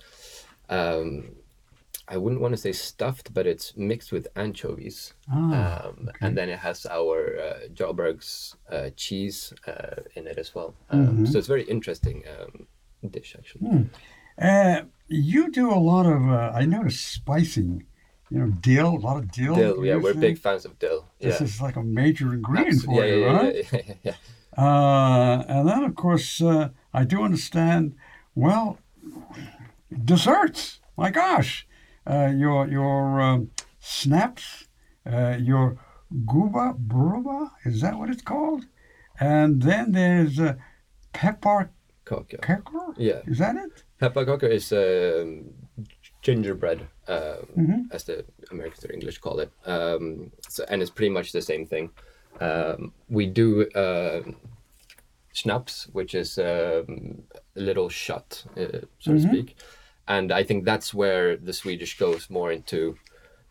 [0.69, 1.36] um,
[2.08, 5.14] I wouldn't want to say stuffed, but it's mixed with anchovies.
[5.32, 10.76] Ah, um, And then it has our uh, uh, cheese uh, in it as well.
[10.89, 12.68] Um, So it's very interesting um,
[13.10, 13.89] dish, actually.
[14.38, 17.86] Uh, you do a lot of, uh, I noticed spicing
[18.34, 19.56] you know, dill, a lot of dill.
[19.56, 21.06] Dill, yeah, we're big fans of dill.
[21.20, 21.45] This yeah.
[21.45, 23.56] is like a major ingredient for yeah, you, yeah, right?
[23.56, 23.93] yeah, yeah, yeah,
[24.58, 24.64] yeah.
[24.64, 27.95] Uh, and then, of course, uh, I do understand.
[28.34, 28.80] Well,
[30.04, 30.80] desserts.
[30.97, 31.68] My gosh,
[32.08, 34.68] your your um, snaps,
[35.06, 35.78] uh, your
[36.26, 37.49] gubbröra.
[37.66, 38.66] Is that what it's called?
[39.20, 40.56] And then there's uh,
[41.14, 41.70] pepper
[42.06, 42.38] Kaka.
[42.38, 42.93] kecker.
[42.97, 43.22] Yeah.
[43.28, 43.84] Is that it?
[44.01, 45.45] Pepparkaka is um,
[46.22, 47.91] gingerbread, um, Mhm.
[47.91, 49.51] as the Americans or English call it.
[49.66, 51.89] Um, so, and it's pretty much the same thing.
[52.41, 54.36] Um, we do um
[55.34, 57.24] schnapps, which is um,
[57.56, 59.56] a little shot, uh, so to speak.
[60.08, 62.97] And I think that's where the Swedish goes more into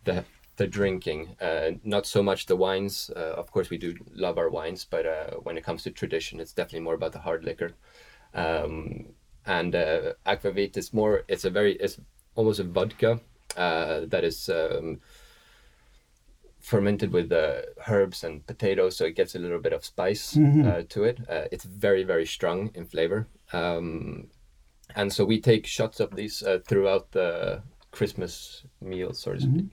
[0.05, 0.25] the
[0.57, 3.11] the drinking, uh, not so much the wines.
[3.17, 6.41] Uh, of course, we do love our wines, but uh, when it comes to tradition,
[6.41, 7.73] it's definitely more about the hard liquor.
[8.35, 9.07] Um,
[9.47, 11.25] and uh, aquavit is more.
[11.29, 11.73] It's a very.
[11.77, 11.99] It's
[12.35, 13.21] almost a vodka
[13.57, 15.01] uh, that is um,
[16.61, 20.37] fermented with uh, herbs and potatoes, so it gets a little bit of spice
[20.67, 21.19] uh, to it.
[21.29, 23.27] Uh, it's very very strong in flavor.
[23.53, 24.29] Um,
[24.97, 29.67] and so we take shots of these uh, throughout the Christmas meal, so to speak.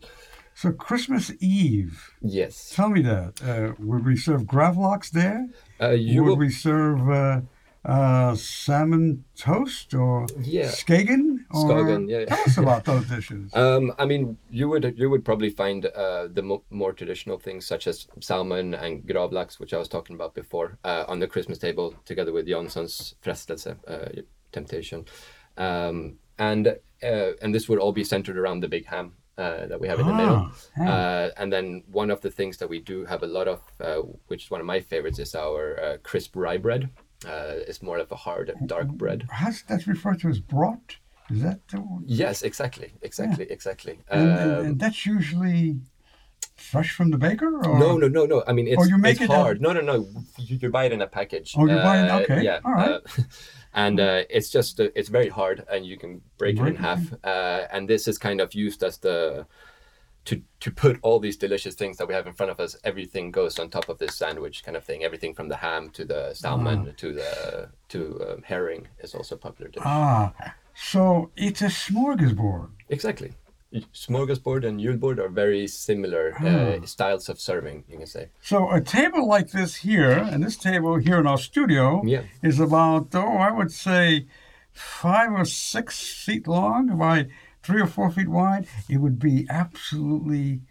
[0.55, 2.11] So Christmas Eve.
[2.21, 2.73] Yes.
[2.75, 3.41] Tell me that.
[3.41, 5.47] Uh, would we serve gravlax there?
[5.79, 7.41] Uh, would will, we serve uh,
[7.85, 10.65] uh, salmon toast or Yeah.
[10.67, 11.45] skagen?
[11.51, 12.25] Or, Skagen, yeah.
[12.25, 13.55] Tell us about those dishes.
[13.55, 17.65] um, I mean, you would you would probably find uh, the mo- more traditional things
[17.65, 21.57] such as salmon and gravlax, which I was talking about before, uh, on the Christmas
[21.57, 25.05] table together with Jansson's frestelse, uh, temptation,
[25.57, 26.67] um, and
[27.03, 29.99] uh, and this would all be centered around the big ham uh, that we have
[29.99, 30.35] in the middle.
[30.35, 30.87] Ah, ham.
[30.87, 34.01] Uh, and then one of the things that we do have a lot of, uh,
[34.27, 36.89] which is one of my favorites, is our uh, crisp rye bread.
[37.25, 39.27] Uh, it's more of a hard, dark bread.
[39.29, 40.95] How's that's referred to as brat?
[41.29, 42.03] Is that the one?
[42.07, 43.99] Yes, exactly, exactly, exactly.
[44.09, 45.79] And, and- Um, and that's usually
[46.55, 47.47] fresh from the baker?
[47.57, 47.77] Or?
[47.79, 48.43] no, no, no, no.
[48.47, 49.61] I mean, it's, Oh, you make it's it out- hard.
[49.61, 50.07] No, no, no.
[50.37, 51.53] You, you buy it in a package.
[51.57, 52.59] Oh, you buy it- Uh, okay, Yeah.
[52.65, 52.89] all right.
[52.91, 52.99] uh,
[53.73, 57.01] and uh, it's just uh, it's very hard, and you can break it in half.
[57.23, 59.45] Uh, and this is kind of used as the
[60.25, 62.75] to to put all these delicious things that we have in front of us.
[62.83, 65.03] Everything goes on top of this sandwich kind of thing.
[65.03, 67.99] Everything from the ham to the salmon to the to
[68.29, 69.83] um, herring is also a popular dish.
[69.85, 70.33] Ah,
[70.75, 72.69] so it's a smorgasbord.
[72.89, 73.33] Exactly.
[73.73, 78.29] Smorgasbord and julbord are very similar uh, styles of serving, you can say.
[78.41, 82.23] So a table like this here, and this table here in our studio, Yeah.
[82.41, 84.25] is about oh, I would say
[84.71, 87.27] five or six feet long by
[87.61, 88.67] three or four feet wide.
[88.89, 90.61] It would be absolutely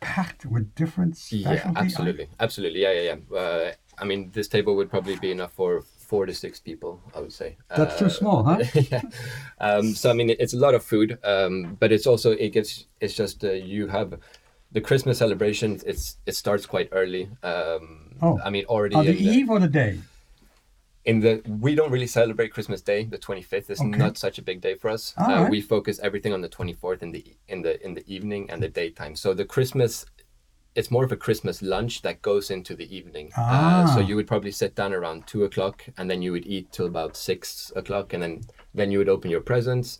[0.00, 1.56] packed with different specialty.
[1.56, 2.82] Yeah, absolutely, absolutely.
[2.82, 3.36] Yeah, yeah, yeah.
[3.38, 6.92] Uh, I mean, this table would probably be enough for four to six people.
[7.16, 7.50] I would say.
[7.76, 8.58] That's too Uh, small, huh?
[8.92, 9.02] yeah.
[9.68, 12.86] Um, so I mean, it's a lot of food, um, but it's also it gets
[13.00, 14.10] it's just uh, you have
[14.76, 15.68] the Christmas celebration.
[15.86, 17.24] It's it starts quite early.
[17.42, 19.92] Um, Oh, I mean, already On the the, eve or the day?
[21.04, 21.32] in the
[21.66, 23.00] we don't really celebrate Christmas Day.
[23.14, 23.98] The twenty fifth is Okay.
[24.04, 25.14] not such a big day for us.
[25.16, 25.50] Uh, right.
[25.50, 28.58] We focus everything on the twenty fourth in the in the in the evening and
[28.62, 29.14] the daytime.
[29.16, 30.04] So the Christmas,
[30.74, 33.30] it's more of a Christmas lunch that goes into the evening.
[33.36, 34.06] Uh, so Ah.
[34.08, 37.16] you would probably sit down around two o'clock, and then you would eat till about
[37.16, 38.40] six o'clock, and then
[38.74, 39.98] then you would open your presents,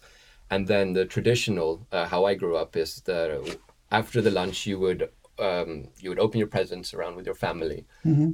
[0.50, 3.58] and then the traditional uh, how I grew up is that
[3.90, 5.08] after the lunch you would.
[5.40, 7.84] Um, you would open your presents around with your family,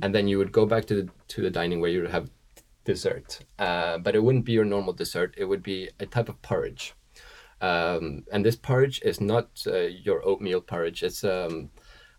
[0.02, 2.30] and then you would go back to the to the dining where you would have
[2.86, 3.40] dessert.
[3.58, 5.34] Uh, but it wouldn't be your normal dessert.
[5.36, 6.94] It would be a type of porridge.
[7.60, 11.02] Um, and this porridge is not uh, your oatmeal porridge.
[11.02, 11.70] It's um,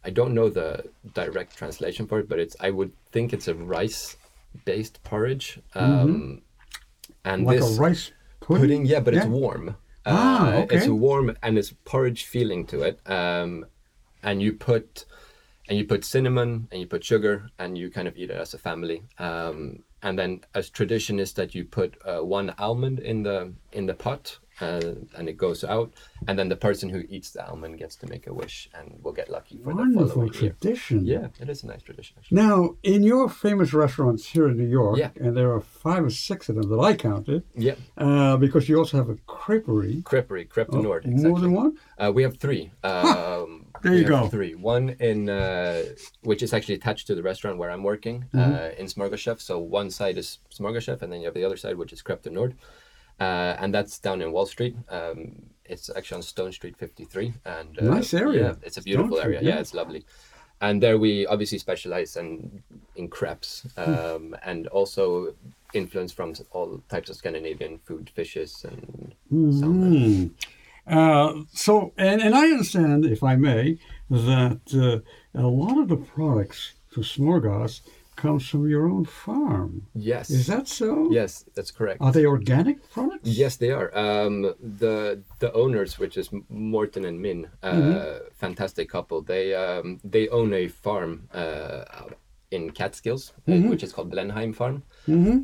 [0.05, 3.55] I don't know the direct translation for it, but it's I would think it's a
[3.55, 5.59] rice-based porridge.
[5.73, 6.41] Um,
[7.23, 8.61] And Like this a rice pudding?
[8.61, 9.31] pudding, yeah, but it's Yeah.
[9.31, 9.75] warm.
[10.05, 12.99] Ah, Uh, It's warm and it's porridge feeling to it.
[13.09, 13.65] Um,
[14.21, 15.05] and you put
[15.67, 18.53] and you put cinnamon and you put sugar and you kind of eat it as
[18.53, 19.01] a family.
[19.17, 23.87] Um, and then as tradition is that you put uh, one almond in the in
[23.87, 25.91] the pot uh, and it goes out,
[26.27, 29.11] and then the person who eats the almond gets to make a wish and will
[29.11, 30.55] get lucky for the Wonderful following year.
[30.59, 31.05] tradition.
[31.05, 32.15] Yeah, it is a nice tradition.
[32.19, 32.35] Actually.
[32.37, 35.09] Now, in your famous restaurants here in New York, Yeah.
[35.19, 38.77] and there are five or six of them that I counted, Yeah, uh, because you
[38.77, 40.03] also have a creperie.
[40.03, 41.05] creperie, crepe de Oh, Nord.
[41.07, 41.77] More than one?
[41.97, 42.71] Uh, we have three.
[42.83, 44.27] Um, There you go.
[44.29, 44.55] Three.
[44.55, 45.83] One in uh,
[46.23, 48.53] which is actually attached to the restaurant where I'm working Mm-hmm.
[48.53, 49.41] uh, in Smorgaschef.
[49.41, 52.23] So one side is Smorgaschef, and then you have the other side, which is Crepe
[52.23, 52.55] de Nord,
[53.19, 54.75] uh, and that's down in Wall Street.
[54.89, 58.41] Um, it's actually on Stone Street 53, and uh, Nice area.
[58.43, 59.47] Yeah, it's a beautiful Stone Street, area.
[59.49, 59.55] yeah.
[59.55, 60.05] Yeah, it's lovely.
[60.61, 62.63] And there we obviously specialize in
[62.95, 63.81] in crepes, Hmm.
[63.93, 65.33] um, and also
[65.73, 70.31] influence from all types of Scandinavian food, fishes and Mm.
[70.87, 74.61] Uh, so, and, and I understand, if I may, that
[75.35, 77.81] uh, a lot of the products for Smorgas
[78.15, 79.87] comes from your own farm.
[79.93, 80.29] Yes.
[80.29, 81.09] Is that so?
[81.11, 82.01] Yes, that's correct.
[82.01, 83.27] Are they organic products?
[83.29, 83.89] Yes, they are.
[83.97, 88.27] Um, the the owners, which is Morten and Min, uh, Mm-hmm.
[88.33, 89.21] fantastic couple.
[89.21, 91.83] They um, they own a farm uh,
[92.51, 93.65] in Catskills, Mm-hmm.
[93.65, 94.83] uh, which is called Blenheim Farm,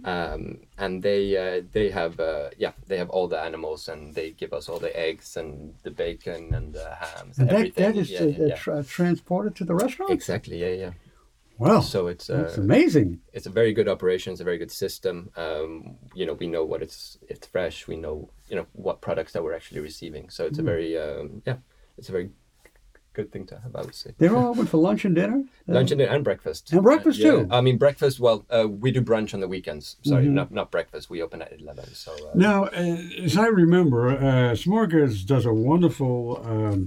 [0.06, 4.32] um, and they uh, they have uh, yeah they have all the animals and they
[4.32, 7.84] give us all the eggs and the bacon and the hams And and that, everything.
[7.94, 8.56] that is yeah, uh, yeah, yeah.
[8.56, 10.12] Tra- transported to the restaurant?
[10.12, 10.92] exactly yeah yeah.
[11.62, 13.20] Well, So it's uh, amazing.
[13.34, 14.32] it's a very good operation.
[14.34, 15.16] It's a very good system.
[15.46, 17.88] Um, you know, we know what it's it's fresh.
[17.88, 18.16] We know
[18.50, 20.30] you know what products that we're actually receiving.
[20.32, 20.48] So Mm.
[20.50, 21.58] it's a very um, yeah,
[22.00, 22.30] it's a very
[23.14, 23.76] good thing to have.
[23.76, 24.10] I would say.
[24.18, 25.40] They're all open for lunch and dinner?
[25.70, 26.72] Uh, Lunch and, dinner and breakfast.
[26.74, 27.32] And breakfast Yeah.
[27.32, 27.48] too?
[27.58, 28.20] I mean breakfast.
[28.20, 29.98] Well, uh, we do brunch on the weekends.
[30.02, 30.40] Sorry, Mm-hmm.
[30.40, 31.10] not not breakfast.
[31.14, 31.86] We open at eleven.
[31.94, 32.98] So uh, Now, uh,
[33.28, 36.16] as I remember, uh, Smorgas does a wonderful
[36.54, 36.80] um,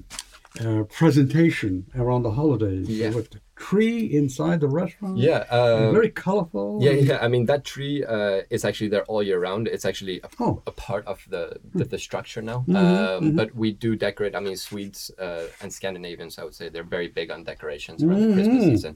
[0.64, 1.72] uh, presentation
[2.02, 3.14] around the holidays Yeah.
[3.14, 3.28] with
[3.68, 5.16] tree inside the restaurant.
[5.28, 6.78] yeah, uh, very colorful.
[6.86, 7.18] Yeah, yeah.
[7.26, 9.68] I mean, that tree uh, is actually there all year round.
[9.74, 10.54] It's actually a, Oh.
[10.66, 11.44] a part of the
[11.78, 12.58] the, the structure now.
[12.68, 14.34] Mm-hmm, um, But we do decorate.
[14.38, 18.20] I mean, Swedes uh, and Scandinavians, I would say, they're very big on decorations around
[18.28, 18.70] the Christmas Mm-hmm.
[18.74, 18.94] season.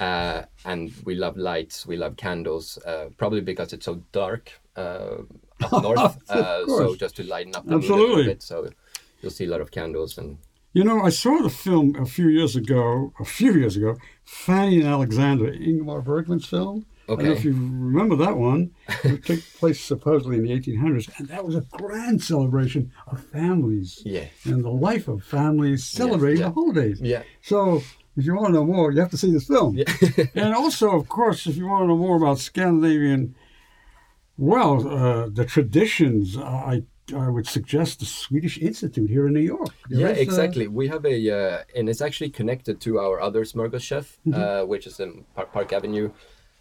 [0.00, 1.86] Uh, and we love lights.
[1.86, 2.78] We love candles.
[2.90, 4.44] Uh, probably because it's so dark
[4.76, 5.18] uh,
[5.64, 6.16] up north.
[6.30, 8.42] uh, so just to lighten up the mood a little bit.
[8.42, 8.56] So
[9.20, 10.38] you'll see a lot of candles and
[10.74, 14.80] You know, I saw the film a few years ago, a few years ago, Fanny
[14.80, 16.86] and Alexander, Ingmar Bergman's film.
[17.08, 17.38] I don't know Okay.
[17.38, 18.70] if you remember that one.
[19.04, 24.00] It took place supposedly in the 1800s, and that was a grand celebration of families
[24.04, 26.48] yeah, and the life of families celebrating yeah.
[26.48, 27.00] the holidays.
[27.02, 27.22] yeah.
[27.42, 27.82] So,
[28.16, 29.76] if you want to know more, you have to see this film.
[29.76, 29.84] Yeah.
[30.34, 33.34] and also, of course, if you want to know more about Scandinavian,
[34.38, 36.84] well, uh, the traditions, I
[37.14, 39.68] I would suggest the Swedish Institute here in New York.
[39.88, 40.66] There yeah, is, uh, exactly.
[40.68, 44.40] We have a, uh, and it's actually connected to our other Smorgas chef, Mm-hmm.
[44.40, 46.10] uh, which is in Park, Park Avenue,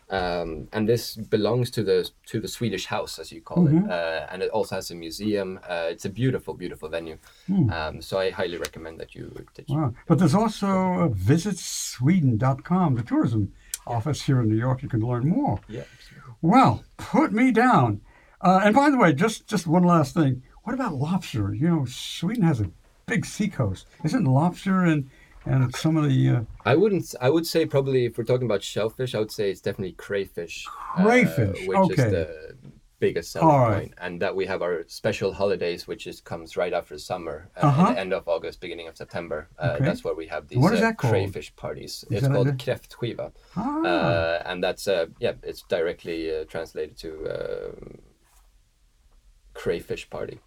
[0.10, 3.86] um, and this belongs to the to the Swedish House, as you call Mm-hmm.
[3.86, 5.60] it, uh, and it also has a museum.
[5.70, 7.18] Uh, it's a beautiful, beautiful venue.
[7.49, 9.32] Um, so I highly recommend that you.
[9.56, 9.78] That you.
[9.78, 9.93] Wow.
[10.08, 13.54] But there's also uh, visitsweden.com, the tourism
[13.88, 14.84] office here in New York.
[14.84, 15.60] You can learn more.
[15.68, 15.84] yeah.
[16.41, 18.02] Well, put me down.
[18.41, 20.41] Uh, and by the way, just just one last thing.
[20.63, 21.53] What about lobster?
[21.53, 22.71] You know, Sweden has a
[23.05, 23.87] big seacoast.
[24.03, 25.09] Isn't lobster and
[25.45, 27.13] and some of the uh, I wouldn't.
[27.19, 30.65] I would say probably if we're talking about shellfish, I would say it's definitely crayfish.
[30.97, 31.93] uh, Crayfish, which okay.
[32.03, 32.55] is the
[32.99, 33.77] biggest selling right.
[33.79, 37.65] point, and that we have our special holidays, which is comes right after summer, uh,
[37.65, 37.93] Uh-huh.
[37.93, 39.47] the end of August, beginning of September.
[39.57, 39.85] Uh, Okay.
[39.85, 41.11] That's where we have these What is uh, that called?
[41.13, 42.05] crayfish parties.
[42.11, 46.95] it's that called a- kräftskiva, ah, uh, and that's uh, yeah, it's directly uh, translated
[46.97, 47.09] to.
[49.54, 50.39] Crayfish party.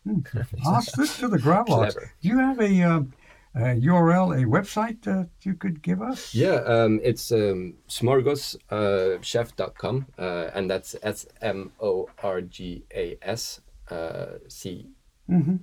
[0.65, 1.89] I'll stick to the grab Do
[2.21, 3.13] you have a, um,
[3.55, 6.35] a URL, a website that you could give us?
[6.35, 13.61] Yeah, um, it's um, smorgaschef.com, uh, and that's S M O R G A S
[13.91, 14.89] uh, C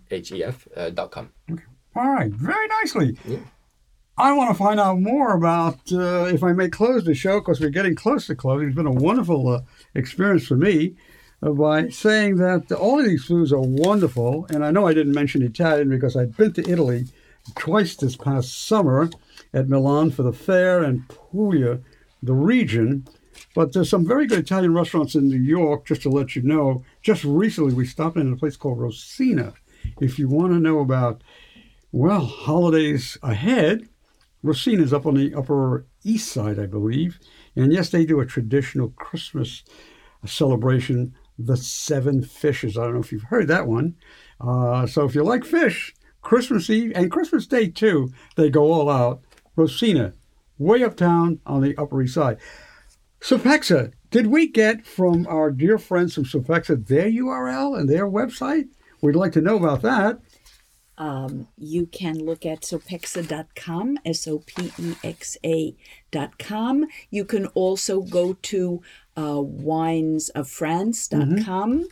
[0.09, 1.31] H E F uh, dot com.
[1.95, 3.17] All right, very nicely.
[3.25, 3.39] Yeah.
[4.17, 7.59] I want to find out more about uh, if I may close the show because
[7.59, 8.67] we're getting close to closing.
[8.67, 9.61] It's been a wonderful uh,
[9.95, 10.91] experience for me uh,
[11.41, 14.45] by saying that all of these foods are wonderful.
[14.49, 17.05] And I know I didn't mention Italian because I'd been to Italy
[17.55, 19.09] twice this past summer
[19.53, 21.79] at Milan for the fair and Puglia,
[22.21, 23.07] the region.
[23.55, 26.83] But there's some very good Italian restaurants in New York, just to let you know.
[27.01, 29.53] Just recently, we stopped in a place called Rosina.
[29.99, 31.23] If you want to know about,
[31.91, 33.89] well, holidays ahead,
[34.43, 37.19] Rosina's up on the Upper East Side, I believe.
[37.55, 39.63] And yes, they do a traditional Christmas
[40.25, 41.15] celebration,
[41.45, 42.77] the Seven Fishes.
[42.77, 43.95] I don't know if you've heard that one.
[44.39, 48.89] Uh, so if you like fish, Christmas Eve and Christmas Day too, they go all
[48.89, 49.21] out.
[49.55, 50.13] Rosina,
[50.57, 52.37] way uptown on the Upper East Side.
[53.19, 58.67] Sopexa, did we get from our dear friends from Sopexa their URL and their website?
[59.01, 60.19] We'd like to know about that.
[61.01, 66.85] Um, you can look at sopexa.com, S O P E X A.com.
[67.09, 68.83] You can also go to
[69.17, 71.87] uh, winesoffrance.com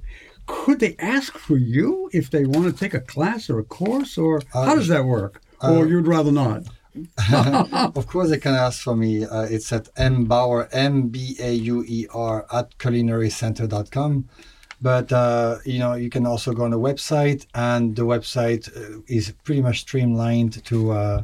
[0.49, 4.17] Could they ask for you if they want to take a class or a course,
[4.17, 5.33] or Uh, how does that work?
[5.61, 6.61] or you'd rather not?
[7.99, 9.11] of course, they can ask for me.
[9.25, 14.11] Uh, it's at mbauer, M-B-A-U-E-R, at culinarycenter.com.
[14.81, 19.01] But, uh, you know, you can also go on the website, and the website uh,
[19.07, 21.23] is pretty much streamlined to uh,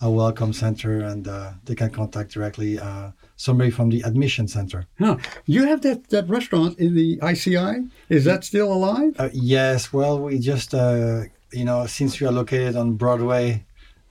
[0.00, 4.86] a welcome center, and uh, they can contact directly uh, somebody from the admission center.
[4.98, 5.16] Huh.
[5.44, 7.86] You have that, that restaurant in the ICI?
[8.08, 9.14] Is that still alive?
[9.18, 11.22] Uh, yes, well, we just, uh,
[11.52, 13.64] you know, since we are located on Broadway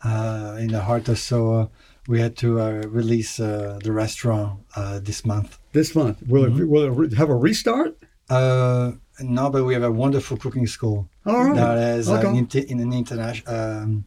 [0.03, 1.71] uh, in the heart of Soho,
[2.07, 5.57] we had to uh, release uh, the restaurant uh, this month.
[5.73, 6.21] This month.
[6.27, 6.61] Will, Mm-hmm.
[6.61, 7.97] it, will it have a restart?
[8.29, 11.55] Uh, no, but we have a wonderful cooking school All right.
[11.55, 12.27] that uh, Okay.
[12.27, 14.05] an, inter- in an international, um,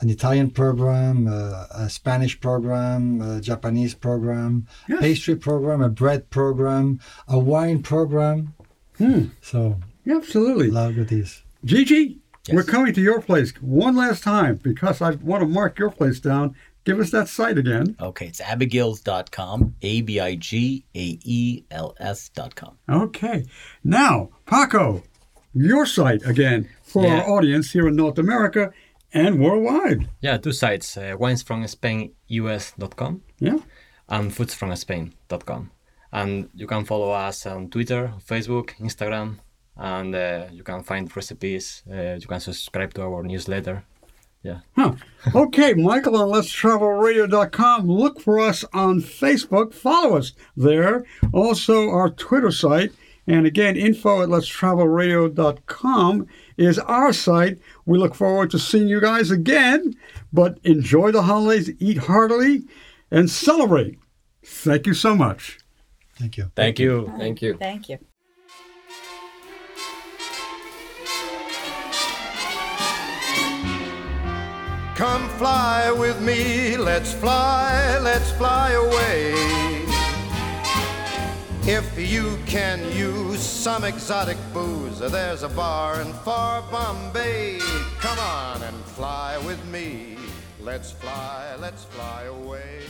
[0.00, 5.00] an Italian program, uh, a Spanish program, a Japanese program, Yes.
[5.00, 8.54] pastry program, a bread program, a wine program.
[8.98, 9.26] Hmm.
[9.40, 10.70] So Absolutely.
[10.70, 11.42] love lot of goodies.
[11.64, 12.54] Gigi, Yes.
[12.54, 16.20] we're coming to your place one last time because I want to mark your place
[16.20, 16.54] down.
[16.84, 17.96] Give us that site again.
[18.00, 22.78] Okay, it's abigaels.com, A B I G A E L S.com.
[22.88, 23.44] Okay.
[23.84, 25.02] Now, Paco,
[25.52, 27.18] your site again for Yeah.
[27.20, 28.70] our audience here in North America
[29.12, 30.08] and worldwide.
[30.20, 33.58] Yeah, two sites: uh, winesfromspainus.com Yeah.
[34.08, 35.70] and foodsfromspain.com.
[36.12, 39.36] And you can follow us on Twitter, Facebook, Instagram,
[39.76, 41.82] and uh, you can find recipes.
[41.90, 43.84] Uh, you can subscribe to our newsletter.
[44.42, 44.60] Yeah.
[44.76, 44.94] Huh.
[45.34, 47.86] Okay, Michael on Let's Travel Radio.com.
[47.88, 49.74] Look for us on Facebook.
[49.74, 51.04] Follow us there.
[51.32, 52.92] Also, our Twitter site.
[53.26, 57.58] And again, info at Let's Travel Radio.com is our site.
[57.88, 59.94] We look forward to seeing you guys again.
[60.30, 62.64] But enjoy the holidays, eat heartily,
[63.10, 63.98] and celebrate.
[64.44, 65.58] Thank you so much.
[66.16, 66.52] Thank you.
[66.54, 67.10] Thank you.
[67.16, 67.56] Thank you.
[67.56, 67.98] Thank you.
[74.94, 79.67] Come fly with me, let's fly, let's fly away.
[81.70, 87.58] If you can use some exotic booze, there's a bar in far Bombay.
[88.00, 90.16] Come on and fly with me.
[90.62, 92.84] Let's fly, let's fly away.